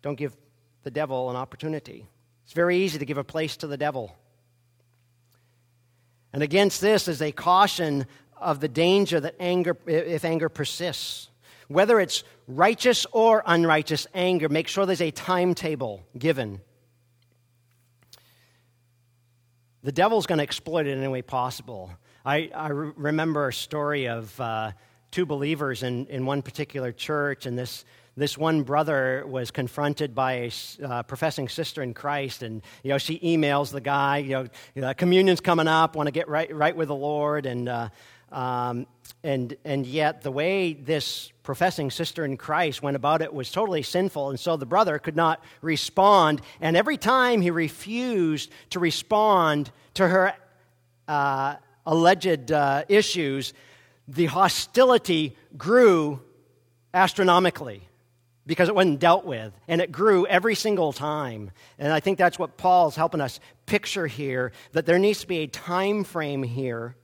[0.03, 0.37] don't give
[0.83, 2.07] the devil an opportunity.
[2.45, 4.15] It's very easy to give a place to the devil.
[6.35, 11.31] And against this is a caution of the danger that anger, if anger persists.
[11.69, 16.61] Whether it's righteous or unrighteous anger, make sure there's a timetable given.
[19.85, 21.93] The devil's going to exploit it in any way possible.
[22.27, 24.73] I, I remember a story of uh,
[25.13, 27.85] two believers in, in one particular church, and this
[28.17, 30.51] this one brother was confronted by a
[30.85, 35.41] uh, professing sister in Christ, and you know she emails the guy, you know, communion's
[35.41, 37.89] coming up, want to get right right with the Lord, and uh,
[38.31, 38.87] um,
[39.25, 43.83] and and yet the way this professing sister in Christ went about it was totally
[43.83, 49.73] sinful, and so the brother could not respond, and every time he refused to respond
[49.95, 50.35] to her
[51.09, 53.55] uh, alleged uh, issues,
[54.07, 56.21] the hostility grew
[56.93, 57.89] astronomically
[58.47, 59.53] because it wasn't dealt with.
[59.69, 61.51] And it grew every single time.
[61.79, 65.39] And I think that's what Paul's helping us picture here that there needs to be
[65.39, 66.97] a time frame here.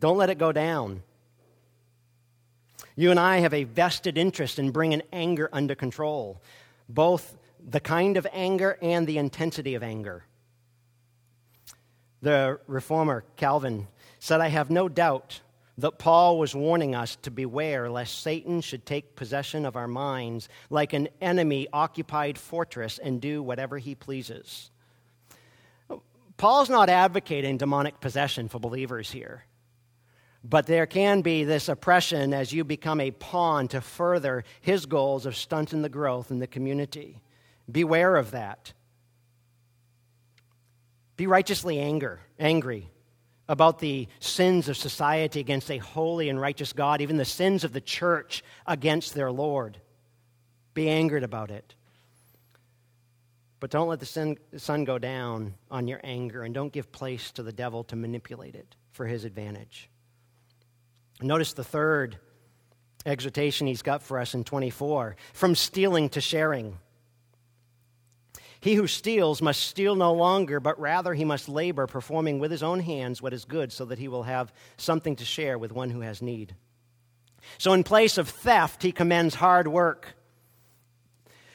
[0.00, 1.02] Don't let it go down.
[2.96, 6.42] You and I have a vested interest in bringing anger under control,
[6.88, 10.24] both the kind of anger and the intensity of anger.
[12.22, 15.40] The reformer Calvin said, I have no doubt
[15.78, 20.48] that Paul was warning us to beware lest Satan should take possession of our minds
[20.68, 24.70] like an enemy occupied fortress and do whatever he pleases.
[26.36, 29.44] Paul's not advocating demonic possession for believers here.
[30.42, 35.26] But there can be this oppression as you become a pawn to further his goals
[35.26, 37.20] of stunting the growth in the community.
[37.70, 38.72] Beware of that.
[41.18, 42.88] Be righteously anger, angry
[43.50, 47.72] about the sins of society against a holy and righteous God, even the sins of
[47.72, 49.80] the church against their Lord.
[50.72, 51.74] Be angered about it.
[53.58, 57.42] But don't let the sun, go down on your anger and don't give place to
[57.42, 59.90] the devil to manipulate it for his advantage.
[61.20, 62.18] Notice the third
[63.04, 66.78] exhortation he's got for us in 24 from stealing to sharing.
[68.60, 72.62] He who steals must steal no longer, but rather he must labor, performing with his
[72.62, 75.90] own hands what is good, so that he will have something to share with one
[75.90, 76.54] who has need.
[77.56, 80.14] So, in place of theft, he commends hard work.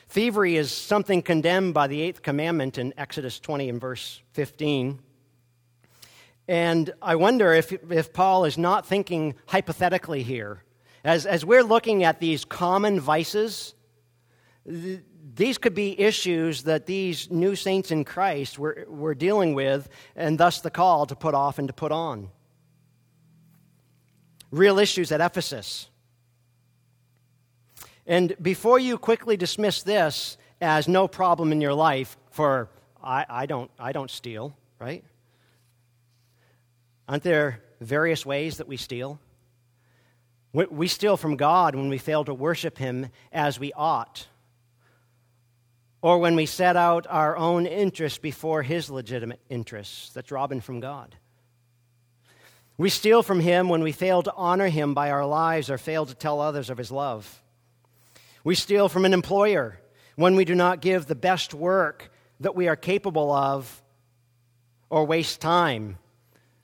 [0.09, 4.99] Thievery is something condemned by the eighth commandment in Exodus 20 and verse 15.
[6.47, 10.63] And I wonder if, if Paul is not thinking hypothetically here.
[11.03, 13.75] As, as we're looking at these common vices,
[15.33, 20.37] these could be issues that these new saints in Christ were, were dealing with, and
[20.37, 22.29] thus the call to put off and to put on.
[24.51, 25.89] Real issues at Ephesus.
[28.05, 32.69] And before you quickly dismiss this as no problem in your life, for
[33.03, 35.03] I, I, don't, I don't steal, right?
[37.09, 39.19] Aren't there various ways that we steal?
[40.53, 44.27] We steal from God when we fail to worship Him as we ought
[46.05, 50.13] or when we set out our own interests before his legitimate interests.
[50.13, 51.15] That's robbing from God.
[52.77, 56.05] We steal from him when we fail to honor him by our lives or fail
[56.05, 57.41] to tell others of his love.
[58.43, 59.79] We steal from an employer
[60.15, 63.81] when we do not give the best work that we are capable of
[64.91, 65.97] or waste time,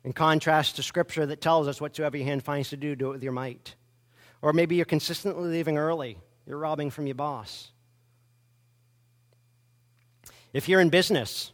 [0.03, 3.13] in contrast to scripture that tells us whatsoever your hand finds to do, do it
[3.13, 3.73] with your might.
[4.43, 7.71] Or maybe you're consistently leaving early, you're robbing from your boss.
[10.53, 11.51] If you're in business,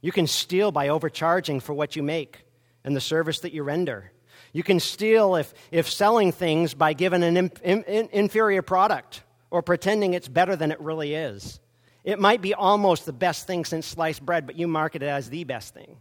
[0.00, 2.44] you can steal by overcharging for what you make
[2.84, 4.12] and the service that you render.
[4.52, 9.62] You can steal if, if selling things by giving an in, in, inferior product or
[9.62, 11.60] pretending it's better than it really is.
[12.04, 15.28] It might be almost the best thing since sliced bread, but you market it as
[15.28, 15.98] the best thing.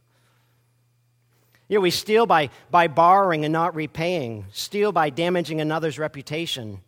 [1.68, 6.80] You know, we steal by, by borrowing and not repaying, steal by damaging another's reputation,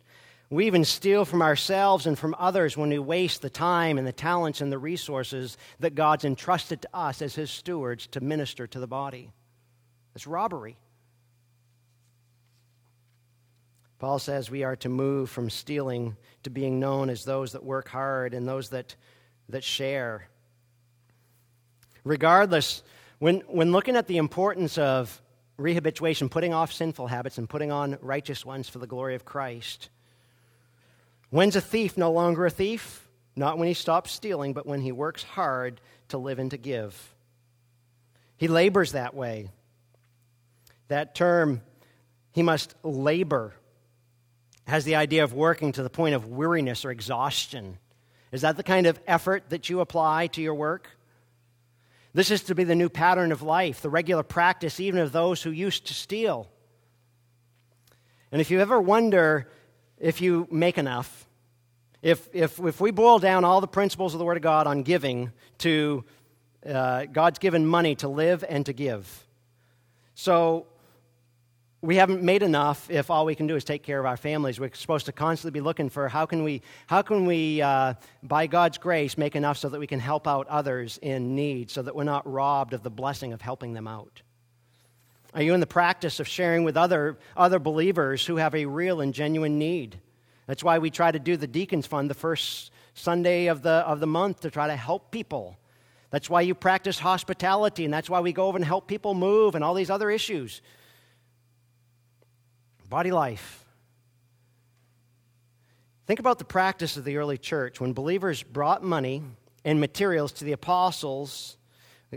[0.50, 4.12] we even steal from ourselves and from others when we waste the time and the
[4.12, 8.80] talents and the resources that God's entrusted to us as His stewards to minister to
[8.80, 9.30] the body.
[10.16, 10.76] It's robbery.
[14.00, 17.88] Paul says we are to move from stealing to being known as those that work
[17.88, 18.96] hard and those that,
[19.50, 20.26] that share.
[22.02, 22.82] Regardless,
[23.20, 25.22] when, when looking at the importance of
[25.58, 29.90] rehabituation, putting off sinful habits and putting on righteous ones for the glory of Christ,
[31.30, 33.08] When's a thief no longer a thief?
[33.36, 37.14] Not when he stops stealing, but when he works hard to live and to give.
[38.36, 39.50] He labors that way.
[40.88, 41.62] That term,
[42.32, 43.54] he must labor,
[44.66, 47.78] has the idea of working to the point of weariness or exhaustion.
[48.32, 50.88] Is that the kind of effort that you apply to your work?
[52.12, 55.42] This is to be the new pattern of life, the regular practice even of those
[55.42, 56.48] who used to steal.
[58.32, 59.48] And if you ever wonder
[60.00, 61.26] if you make enough.
[62.02, 64.82] If, if, if we boil down all the principles of the Word of God on
[64.82, 66.04] giving to
[66.66, 69.26] uh, God's given money to live and to give.
[70.14, 70.66] So
[71.82, 74.58] we haven't made enough if all we can do is take care of our families.
[74.60, 78.46] We're supposed to constantly be looking for how can we, how can we uh, by
[78.46, 81.94] God's grace, make enough so that we can help out others in need, so that
[81.94, 84.22] we're not robbed of the blessing of helping them out.
[85.32, 89.00] Are you in the practice of sharing with other, other believers who have a real
[89.00, 90.00] and genuine need?
[90.46, 94.00] That's why we try to do the Deacons Fund the first Sunday of the, of
[94.00, 95.56] the month to try to help people.
[96.10, 99.54] That's why you practice hospitality, and that's why we go over and help people move
[99.54, 100.60] and all these other issues.
[102.88, 103.64] Body life.
[106.06, 109.22] Think about the practice of the early church when believers brought money
[109.64, 111.56] and materials to the apostles.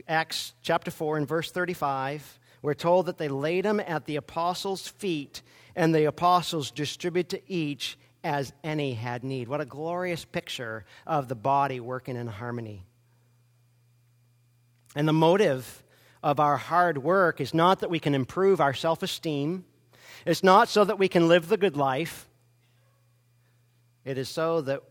[0.07, 4.88] Acts chapter 4 and verse 35 we're told that they laid them at the apostles'
[4.88, 5.43] feet,
[5.76, 9.49] and the apostles distributed to each as any had need.
[9.49, 12.86] What a glorious picture of the body working in harmony.
[14.95, 15.84] And the motive
[16.24, 19.66] of our hard work is not that we can improve our self esteem.
[20.26, 22.30] It's not so that we can live the good life,
[24.05, 24.82] it is so that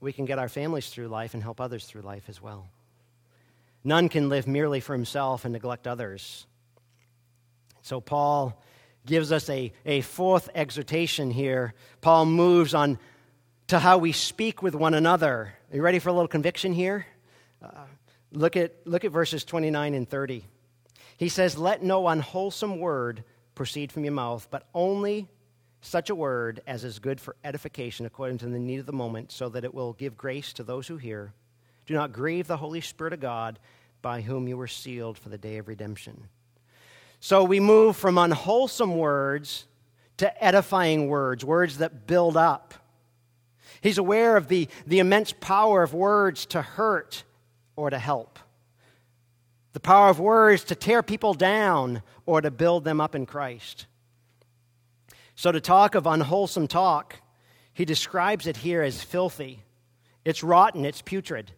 [0.00, 2.68] we can get our families through life and help others through life as well.
[3.84, 6.46] None can live merely for himself and neglect others.
[7.82, 8.60] So, Paul
[9.06, 11.74] gives us a, a fourth exhortation here.
[12.00, 12.98] Paul moves on
[13.68, 15.54] to how we speak with one another.
[15.70, 17.06] Are you ready for a little conviction here?
[17.62, 17.84] Uh,
[18.32, 20.44] look, at, look at verses 29 and 30.
[21.16, 23.24] He says, Let no unwholesome word
[23.54, 25.28] proceed from your mouth, but only
[25.82, 29.32] such a word as is good for edification according to the need of the moment,
[29.32, 31.32] so that it will give grace to those who hear.
[31.86, 33.58] Do not grieve the Holy Spirit of God,
[34.02, 36.28] by whom you were sealed for the day of redemption.
[37.20, 39.66] So we move from unwholesome words
[40.16, 42.74] to edifying words, words that build up.
[43.82, 47.24] He's aware of the, the immense power of words to hurt
[47.76, 48.38] or to help,
[49.72, 53.86] the power of words to tear people down or to build them up in Christ.
[55.34, 57.16] So, to talk of unwholesome talk,
[57.72, 59.62] he describes it here as filthy.
[60.24, 61.52] It's rotten, it's putrid.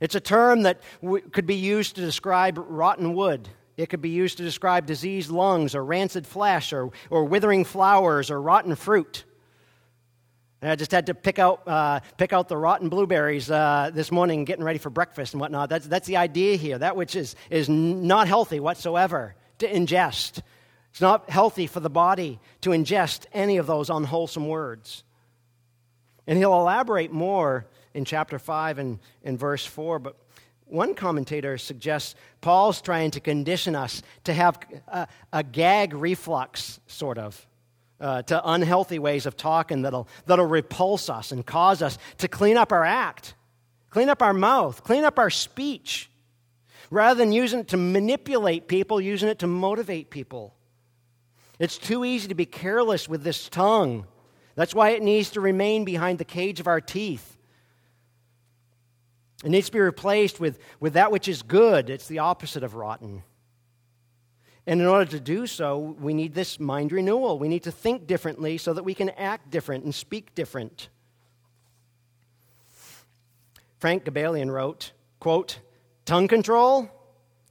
[0.00, 3.48] It's a term that w- could be used to describe rotten wood.
[3.80, 8.30] It could be used to describe diseased lungs or rancid flesh or, or withering flowers
[8.30, 9.24] or rotten fruit.
[10.60, 14.12] And I just had to pick out, uh, pick out the rotten blueberries uh, this
[14.12, 15.70] morning, getting ready for breakfast and whatnot.
[15.70, 16.76] That's, that's the idea here.
[16.76, 20.42] That which is, is not healthy whatsoever to ingest.
[20.90, 25.04] It's not healthy for the body to ingest any of those unwholesome words.
[26.26, 29.98] And he'll elaborate more in chapter 5 and in verse 4.
[29.98, 30.16] But
[30.70, 34.58] one commentator suggests Paul's trying to condition us to have
[34.88, 37.46] a, a gag reflux, sort of,
[38.00, 42.56] uh, to unhealthy ways of talking that'll, that'll repulse us and cause us to clean
[42.56, 43.34] up our act,
[43.90, 46.10] clean up our mouth, clean up our speech,
[46.90, 50.54] rather than using it to manipulate people, using it to motivate people.
[51.58, 54.06] It's too easy to be careless with this tongue.
[54.54, 57.36] That's why it needs to remain behind the cage of our teeth.
[59.44, 61.88] It needs to be replaced with, with that which is good.
[61.88, 63.22] It's the opposite of rotten.
[64.66, 67.38] And in order to do so, we need this mind renewal.
[67.38, 70.90] We need to think differently so that we can act different and speak different.
[73.78, 75.58] Frank Gaebelein wrote, quote,
[76.04, 76.90] tongue control,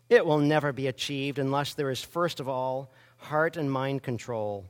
[0.09, 4.65] it will never be achieved unless there is, first of all, heart and mind control.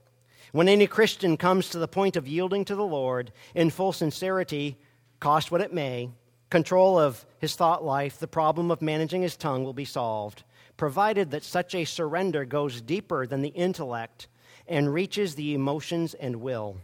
[0.53, 4.77] When any Christian comes to the point of yielding to the Lord in full sincerity,
[5.19, 6.09] cost what it may,
[6.49, 10.43] control of his thought life, the problem of managing his tongue will be solved,
[10.77, 14.27] provided that such a surrender goes deeper than the intellect
[14.67, 16.77] and reaches the emotions and will.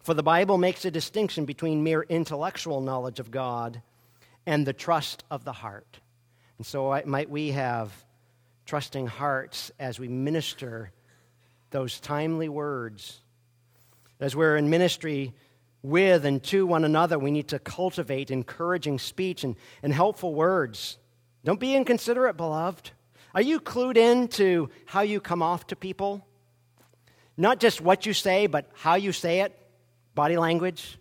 [0.00, 3.82] For the Bible makes a distinction between mere intellectual knowledge of God
[4.46, 6.00] and the trust of the heart.
[6.58, 7.92] And so, might we have
[8.66, 10.90] trusting hearts as we minister
[11.70, 13.20] those timely words.
[14.20, 15.32] As we're in ministry,
[15.82, 20.98] with and to one another, we need to cultivate encouraging speech and, and helpful words.
[21.44, 22.90] Don't be inconsiderate, beloved.
[23.34, 26.26] Are you clued in to how you come off to people?
[27.36, 29.58] Not just what you say, but how you say it,
[30.14, 30.98] body language.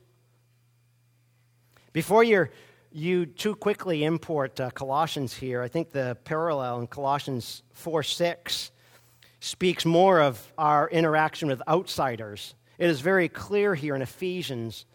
[1.93, 2.47] Before you
[2.93, 8.71] you too quickly import uh, Colossians here, I think the parallel in Colossians 4 6
[9.39, 14.87] speaks more of our interaction with outsiders it is very clear here in Ephesians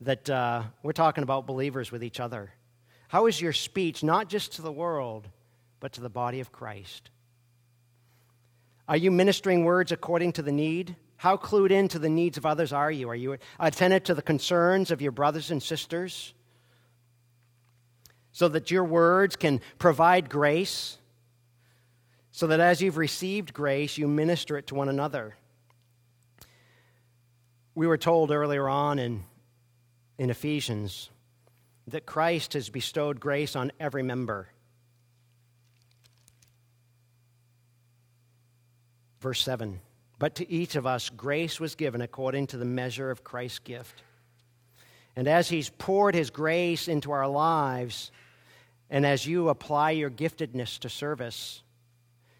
[0.00, 2.50] that uh, we're talking about believers with each other.
[3.08, 5.28] How is your speech not just to the world,
[5.80, 7.10] but to the body of Christ?
[8.88, 10.96] Are you ministering words according to the need?
[11.18, 13.10] How clued in to the needs of others are you?
[13.10, 16.32] Are you attentive to the concerns of your brothers and sisters?
[18.32, 20.96] So that your words can provide grace,
[22.30, 25.34] so that as you've received grace, you minister it to one another.
[27.74, 29.24] We were told earlier on in,
[30.18, 31.10] in Ephesians
[31.86, 34.48] that Christ has bestowed grace on every member.
[39.20, 39.80] Verse 7
[40.18, 44.02] But to each of us grace was given according to the measure of Christ's gift.
[45.14, 48.10] And as He's poured His grace into our lives,
[48.88, 51.62] and as you apply your giftedness to service,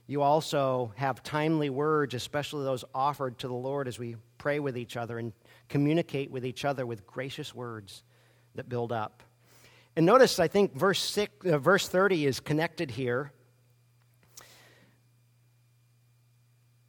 [0.08, 4.76] you also have timely words, especially those offered to the Lord as we pray with
[4.76, 5.32] each other and
[5.68, 8.02] communicate with each other with gracious words
[8.54, 9.22] that build up.
[9.94, 13.32] And notice, I think verse, six, uh, verse 30 is connected here.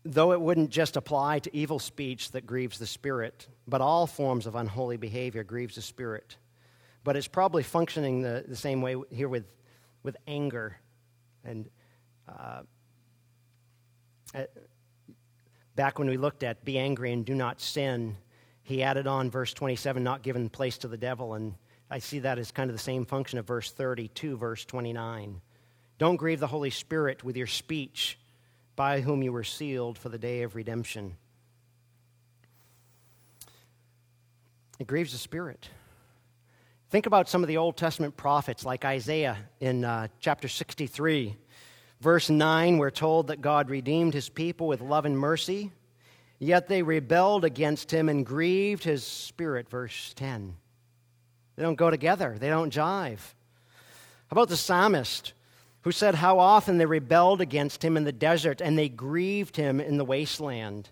[0.06, 4.47] Though it wouldn't just apply to evil speech that grieves the Spirit, but all forms
[4.47, 6.38] of unholy behavior grieves the Spirit.
[7.04, 9.45] But it's probably functioning the, the same way here with,
[10.04, 10.78] with anger
[11.43, 11.70] and
[12.30, 12.62] uh,
[15.76, 18.17] Back when we looked at be angry and do not sin,
[18.63, 21.34] he added on verse 27, not given place to the devil.
[21.34, 21.55] And
[21.89, 25.41] I see that as kind of the same function of verse 32, verse 29.
[25.97, 28.17] Don't grieve the Holy Spirit with your speech,
[28.76, 31.15] by whom you were sealed for the day of redemption.
[34.80, 35.69] It grieves the Spirit.
[36.89, 41.38] Think about some of the Old Testament prophets, like Isaiah in uh, chapter 63.
[42.02, 45.72] Verse 9, we're told that God redeemed his people with love and mercy,
[46.39, 49.70] yet they rebelled against him and grieved his spirit.
[49.70, 50.56] Verse 10.
[51.56, 53.20] They don't go together, they don't jive.
[54.28, 55.34] How about the psalmist
[55.82, 59.80] who said how often they rebelled against him in the desert and they grieved him
[59.80, 60.89] in the wasteland?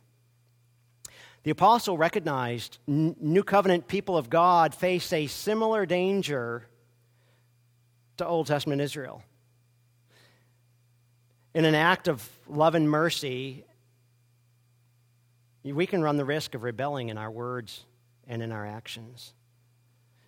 [1.41, 6.67] The apostle recognized New Covenant people of God face a similar danger
[8.17, 9.23] to Old Testament Israel.
[11.59, 13.65] In an act of love and mercy,
[15.65, 17.83] we can run the risk of rebelling in our words
[18.29, 19.33] and in our actions.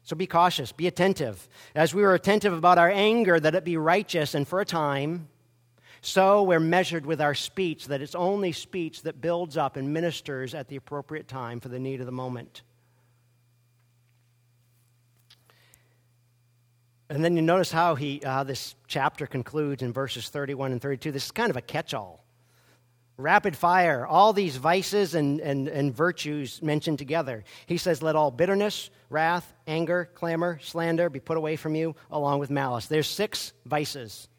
[0.03, 1.47] So be cautious, be attentive.
[1.73, 5.29] As we were attentive about our anger, that it be righteous and for a time
[6.01, 10.53] so we're measured with our speech, that it's only speech that builds up and ministers
[10.53, 12.63] at the appropriate time for the need of the moment.
[17.12, 21.12] And then you notice how he, uh, this chapter concludes in verses 31 and 32.
[21.12, 22.24] This is kind of a catch all.
[23.18, 27.43] Rapid fire, all these vices and, and, and virtues mentioned together.
[27.66, 32.39] He says, Let all bitterness, wrath, anger, clamor, slander be put away from you, along
[32.39, 32.86] with malice.
[32.86, 34.30] There's six vices.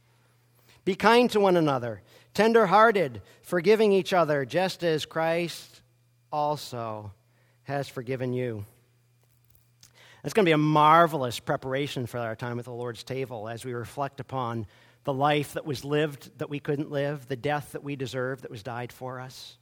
[0.86, 2.00] Be kind to one another,
[2.32, 5.82] tender hearted, forgiving each other, just as Christ
[6.32, 7.12] also
[7.64, 8.64] has forgiven you.
[10.24, 13.64] It's going to be a marvelous preparation for our time at the Lord's table as
[13.64, 14.66] we reflect upon
[15.04, 18.50] the life that was lived that we couldn't live, the death that we deserved that
[18.50, 19.58] was died for us.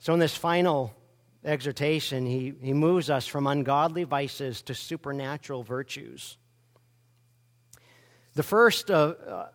[0.00, 0.92] So, in this final
[1.44, 6.36] exhortation, he, he moves us from ungodly vices to supernatural virtues.
[8.34, 9.48] The first, uh, uh,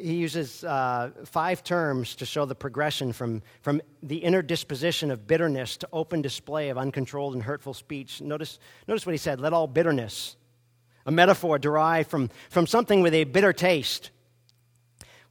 [0.00, 5.26] he uses uh, five terms to show the progression from, from the inner disposition of
[5.26, 8.20] bitterness to open display of uncontrolled and hurtful speech.
[8.20, 10.36] Notice, notice what he said let all bitterness,
[11.06, 14.10] a metaphor derived from, from something with a bitter taste.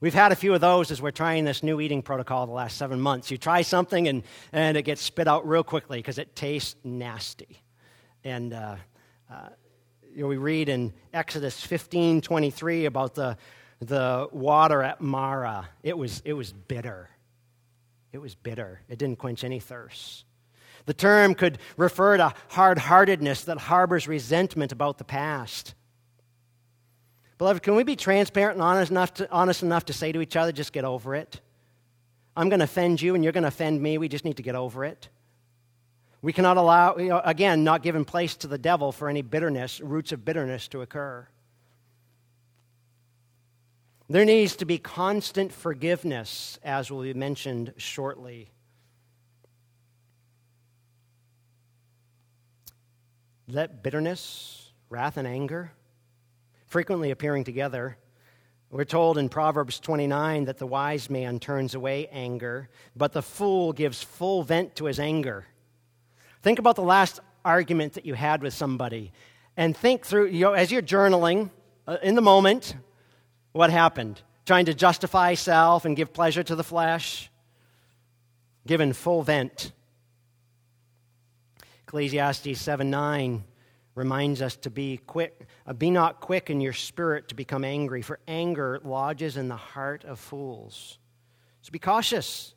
[0.00, 2.76] We've had a few of those as we're trying this new eating protocol the last
[2.76, 3.30] seven months.
[3.32, 7.62] You try something and, and it gets spit out real quickly because it tastes nasty.
[8.22, 8.76] And uh,
[9.28, 9.48] uh,
[10.14, 13.36] you know, we read in Exodus 15 23 about the,
[13.80, 15.68] the water at Marah.
[15.82, 17.08] It was, it was bitter.
[18.12, 18.80] It was bitter.
[18.88, 20.24] It didn't quench any thirst.
[20.86, 25.74] The term could refer to hard heartedness that harbors resentment about the past.
[27.36, 30.34] Beloved, can we be transparent and honest enough, to, honest enough to say to each
[30.34, 31.40] other, just get over it?
[32.36, 33.98] I'm going to offend you and you're going to offend me.
[33.98, 35.08] We just need to get over it.
[36.20, 39.80] We cannot allow, you know, again, not giving place to the devil for any bitterness,
[39.80, 41.28] roots of bitterness to occur.
[44.08, 48.50] There needs to be constant forgiveness, as will be mentioned shortly.
[53.46, 55.72] Let bitterness, wrath, and anger
[56.68, 57.96] frequently appearing together.
[58.70, 63.72] We're told in Proverbs 29 that the wise man turns away anger, but the fool
[63.72, 65.46] gives full vent to his anger.
[66.42, 69.12] Think about the last argument that you had with somebody
[69.56, 71.50] and think through, you know, as you're journaling
[71.86, 72.76] uh, in the moment,
[73.52, 74.20] what happened?
[74.46, 77.30] Trying to justify self and give pleasure to the flesh,
[78.66, 79.72] given full vent.
[81.86, 83.44] Ecclesiastes 7 9
[83.94, 88.00] reminds us to be quick, uh, be not quick in your spirit to become angry,
[88.00, 90.98] for anger lodges in the heart of fools.
[91.62, 92.54] So be cautious.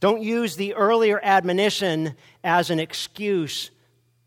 [0.00, 3.70] Don't use the earlier admonition as an excuse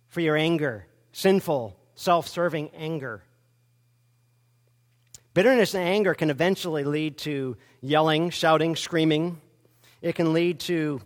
[0.09, 3.23] for your anger, sinful, self serving anger.
[5.37, 9.39] Bitterness and anger can eventually lead to yelling, shouting, screaming.
[10.01, 10.99] It can lead to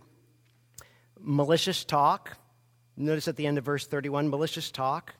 [1.20, 2.38] malicious talk.
[2.96, 5.12] Notice at the end of verse 31 malicious talk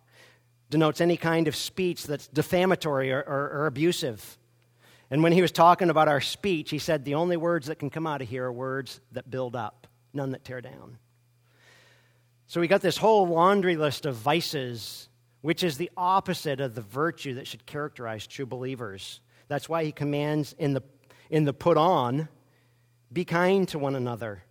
[0.70, 4.38] denotes any kind of speech that's defamatory or, or, or abusive.
[5.10, 7.90] And when he was talking about our speech, he said the only words that can
[7.90, 10.96] come out of here are words that build up, none that tear down.
[12.46, 15.10] So we got this whole laundry list of vices,
[15.42, 19.20] which is the opposite of the virtue that should characterize true believers.
[19.48, 20.82] That's why he commands in the,
[21.30, 22.28] in the put on
[23.12, 24.42] be kind to one another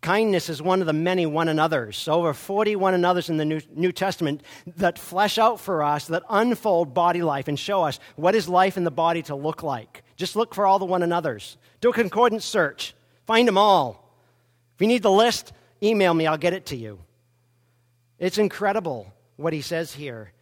[0.00, 3.60] Kindness is one of the many one another's, over 40 one another's in the New,
[3.74, 4.42] New Testament
[4.76, 8.76] that flesh out for us, that unfold body life and show us what is life
[8.76, 11.56] in the body to look like, Just look for all the one another's.
[11.80, 12.94] Do a concordance search.
[13.26, 14.14] Find them all.
[14.76, 17.00] If you need the list, email me, I'll get it to you.
[18.18, 20.32] It's incredible what he says here.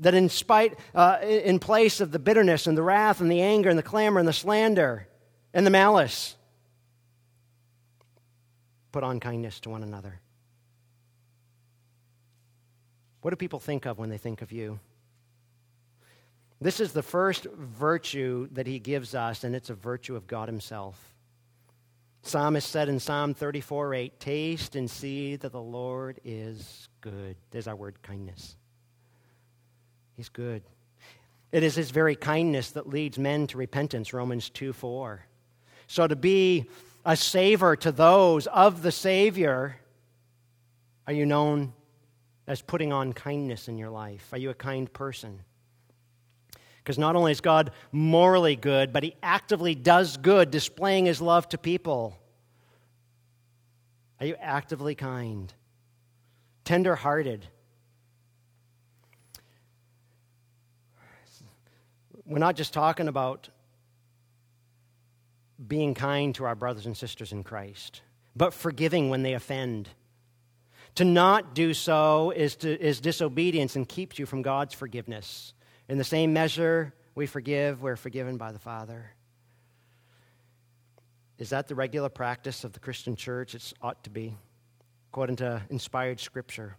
[0.00, 3.68] That in spite, uh, in place of the bitterness and the wrath and the anger
[3.68, 5.06] and the clamor and the slander
[5.52, 6.34] and the malice,
[8.90, 10.20] put on kindness to one another.
[13.20, 14.80] What do people think of when they think of you?
[16.60, 20.48] This is the first virtue that he gives us, and it's a virtue of God
[20.48, 21.14] himself.
[22.22, 27.36] Psalmist said in Psalm 34 8, Taste and see that the Lord is good.
[27.50, 28.56] There's our word kindness.
[30.16, 30.62] He's good.
[31.50, 35.26] It is his very kindness that leads men to repentance, Romans 2 4.
[35.86, 36.70] So to be
[37.04, 39.76] a savor to those of the Savior,
[41.06, 41.74] are you known
[42.46, 44.28] as putting on kindness in your life?
[44.32, 45.40] Are you a kind person?
[46.78, 51.48] Because not only is God morally good, but He actively does good, displaying His love
[51.50, 52.16] to people.
[54.20, 55.52] Are you actively kind?
[56.64, 57.46] Tender hearted?
[62.24, 63.48] We're not just talking about
[65.66, 68.02] being kind to our brothers and sisters in Christ,
[68.34, 69.88] but forgiving when they offend.
[70.96, 75.54] To not do so is, to, is disobedience and keeps you from God's forgiveness.
[75.88, 79.10] In the same measure we forgive, we're forgiven by the Father.
[81.38, 83.54] Is that the regular practice of the Christian church?
[83.54, 84.36] It ought to be,
[85.12, 86.74] according to inspired scripture.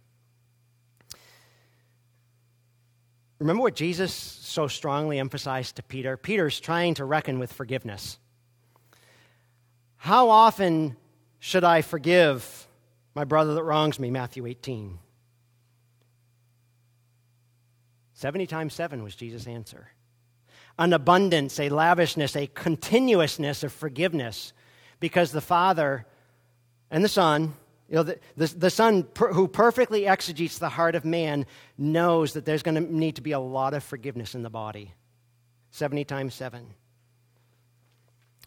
[3.38, 6.16] Remember what Jesus so strongly emphasized to Peter?
[6.16, 8.18] Peter's trying to reckon with forgiveness.
[9.98, 10.96] How often
[11.38, 12.66] should I forgive
[13.14, 14.10] my brother that wrongs me?
[14.10, 14.98] Matthew 18.
[18.14, 19.92] 70 times 7 was Jesus' answer.
[20.76, 24.52] An abundance, a lavishness, a continuousness of forgiveness
[24.98, 26.04] because the Father
[26.90, 27.54] and the Son,
[27.88, 32.32] you know, the, the, the Son per, who perfectly exegetes the heart of man knows
[32.32, 34.92] that there's going to need to be a lot of forgiveness in the body.
[35.70, 36.66] 70 times 7.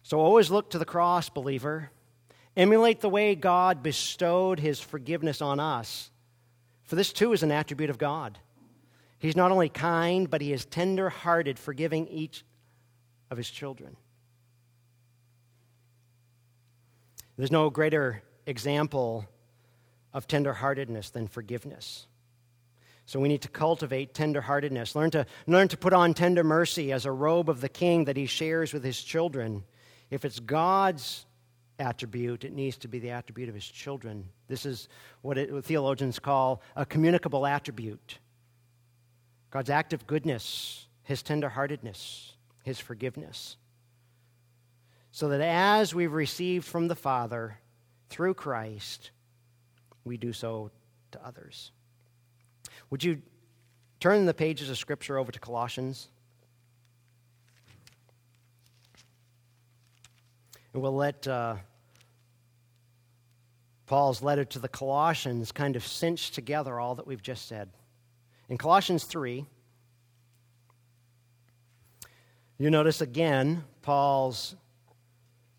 [0.04, 1.92] So always look to the cross, believer.
[2.56, 6.10] Emulate the way God bestowed his forgiveness on us.
[6.86, 8.40] For this too is an attribute of God.
[9.20, 12.44] He's not only kind, but he is tender hearted, forgiving each
[13.30, 13.98] of his children.
[17.36, 19.28] There's no greater example
[20.14, 22.08] of tenderheartedness than forgiveness.
[23.06, 24.95] So we need to cultivate tenderheartedness.
[24.95, 28.18] Learn to, learn to put on tender mercy as a robe of the king that
[28.18, 29.64] he shares with his children.
[30.10, 31.26] If it's God's
[31.80, 34.28] attribute, it needs to be the attribute of his children.
[34.48, 34.89] This is
[35.22, 38.18] what, it, what theologians call a communicable attribute.
[39.52, 42.32] God's active goodness, his tenderheartedness,
[42.64, 43.56] his forgiveness.
[45.12, 47.58] So that as we've received from the Father
[48.10, 49.12] through Christ,
[50.05, 50.72] we do so
[51.12, 51.72] to others.
[52.89, 53.22] Would you
[53.99, 56.10] turn the pages of Scripture over to Colossians?
[60.74, 61.55] And we'll let uh,
[63.88, 67.70] Paul's letter to the Colossians kind of cinch together all that we've just said.
[68.49, 69.45] In Colossians 3,
[72.60, 74.55] you notice again Paul's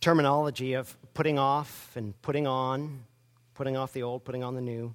[0.00, 3.02] terminology of putting off and putting on,
[3.54, 4.94] putting off the old, putting on the new.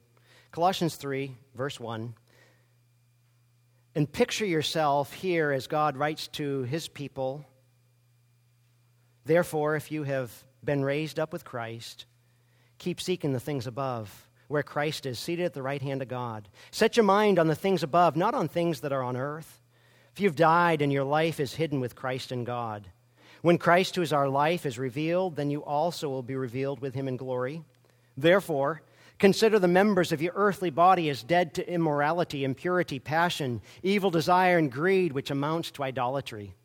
[0.54, 2.14] Colossians 3, verse 1.
[3.94, 7.46] And picture yourself here as God writes to his people.
[9.26, 10.32] Therefore, if you have
[10.64, 12.06] been raised up with Christ,
[12.78, 16.48] keep seeking the things above where Christ is, seated at the right hand of God.
[16.72, 19.62] Set your mind on the things above, not on things that are on earth.
[20.14, 22.88] If you've died and your life is hidden with Christ in God,
[23.44, 26.96] when Christ, who is our life, is revealed, then you also will be revealed with
[26.96, 27.62] him in glory.
[28.16, 28.82] Therefore,
[29.20, 34.58] consider the members of your earthly body as dead to immorality, impurity, passion, evil desire,
[34.58, 36.56] and greed, which amounts to idolatry.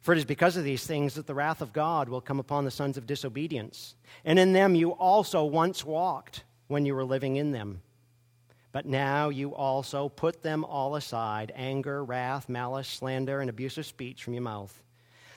[0.00, 2.64] For it is because of these things that the wrath of God will come upon
[2.64, 3.96] the sons of disobedience.
[4.24, 7.82] And in them you also once walked when you were living in them.
[8.70, 14.22] But now you also put them all aside anger, wrath, malice, slander, and abusive speech
[14.22, 14.84] from your mouth.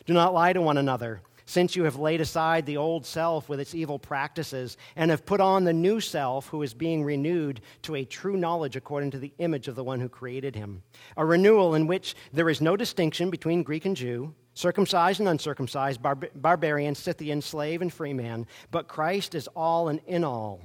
[0.09, 3.59] Do not lie to one another, since you have laid aside the old self with
[3.59, 7.93] its evil practices, and have put on the new self, who is being renewed to
[7.93, 10.81] a true knowledge according to the image of the one who created him.
[11.15, 16.01] A renewal in which there is no distinction between Greek and Jew circumcised and uncircumcised,
[16.01, 20.61] bar- barbarian, Scythian, slave, and free man, but Christ is all and in all.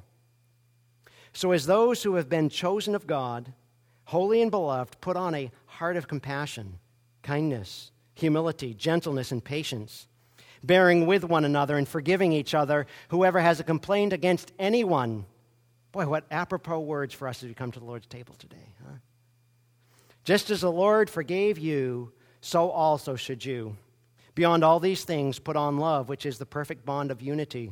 [1.34, 3.52] So, as those who have been chosen of God,
[4.04, 6.78] holy and beloved, put on a heart of compassion,
[7.22, 10.06] kindness, humility, gentleness, and patience,
[10.62, 15.26] bearing with one another and forgiving each other, whoever has a complaint against anyone.
[15.92, 18.96] Boy, what apropos words for us as we come to the Lord's table today, huh?
[20.24, 23.76] Just as the Lord forgave you, so also should you.
[24.34, 27.70] Beyond all these things, put on love, which is the perfect bond of unity.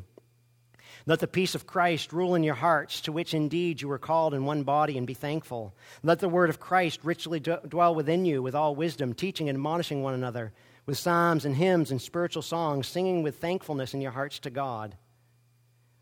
[1.07, 4.35] Let the peace of Christ rule in your hearts, to which indeed you were called
[4.35, 5.75] in one body, and be thankful.
[6.03, 10.03] Let the word of Christ richly dwell within you with all wisdom, teaching and admonishing
[10.03, 10.53] one another
[10.87, 14.97] with psalms and hymns and spiritual songs, singing with thankfulness in your hearts to God.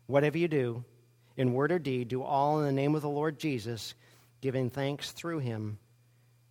[0.07, 0.83] Whatever you do,
[1.37, 3.93] in word or deed, do all in the name of the Lord Jesus,
[4.41, 5.77] giving thanks through him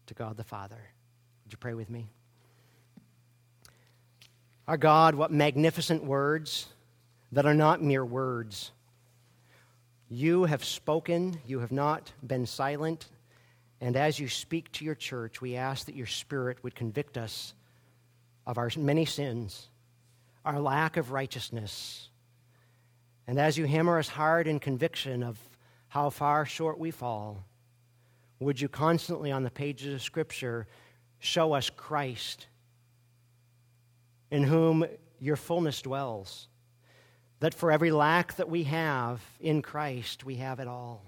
[0.07, 0.80] to God the Father.
[1.44, 2.09] Would you pray with me?
[4.66, 6.66] Our God, what magnificent words
[7.32, 8.72] that are not mere words.
[10.08, 13.08] You have spoken, you have not been silent,
[13.80, 17.54] and as you speak to your church, we ask that your Spirit would convict us
[18.46, 19.68] of our many sins,
[20.44, 22.10] our lack of righteousness,
[23.30, 25.38] and as you hammer us hard in conviction of
[25.86, 27.44] how far short we fall,
[28.40, 30.66] would you constantly on the pages of Scripture
[31.20, 32.48] show us Christ,
[34.32, 34.84] in whom
[35.20, 36.48] your fullness dwells?
[37.41, 41.03] That for every lack that we have in Christ, we have it all.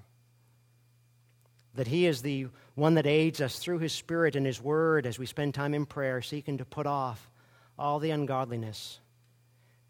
[1.74, 5.18] That He is the one that aids us through His Spirit and His Word as
[5.18, 7.30] we spend time in prayer, seeking to put off
[7.78, 8.98] all the ungodliness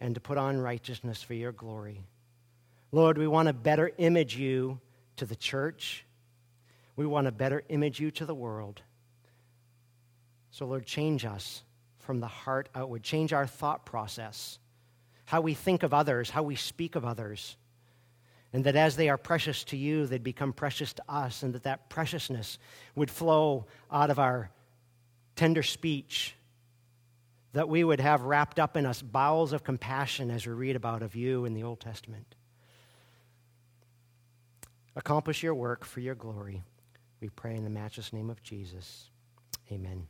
[0.01, 2.03] and to put on righteousness for your glory.
[2.91, 4.81] Lord, we want to better image you
[5.17, 6.05] to the church.
[6.97, 8.83] We want to better image you to the world.
[10.51, 11.63] So, Lord, change us
[12.01, 13.03] from the heart outward.
[13.03, 14.59] Change our thought process
[15.25, 17.57] how we think of others, how we speak of others.
[18.53, 21.63] And that as they are precious to you, they'd become precious to us, and that
[21.63, 22.59] that preciousness
[22.95, 24.51] would flow out of our
[25.37, 26.35] tender speech,
[27.55, 31.03] that we would have wrapped up in us bowels of compassion as we read about
[31.03, 32.35] of you in the Old Testament.
[34.95, 36.63] Accomplish your work for your glory.
[37.21, 39.09] We pray in the matchless name of Jesus.
[39.71, 40.07] Amen.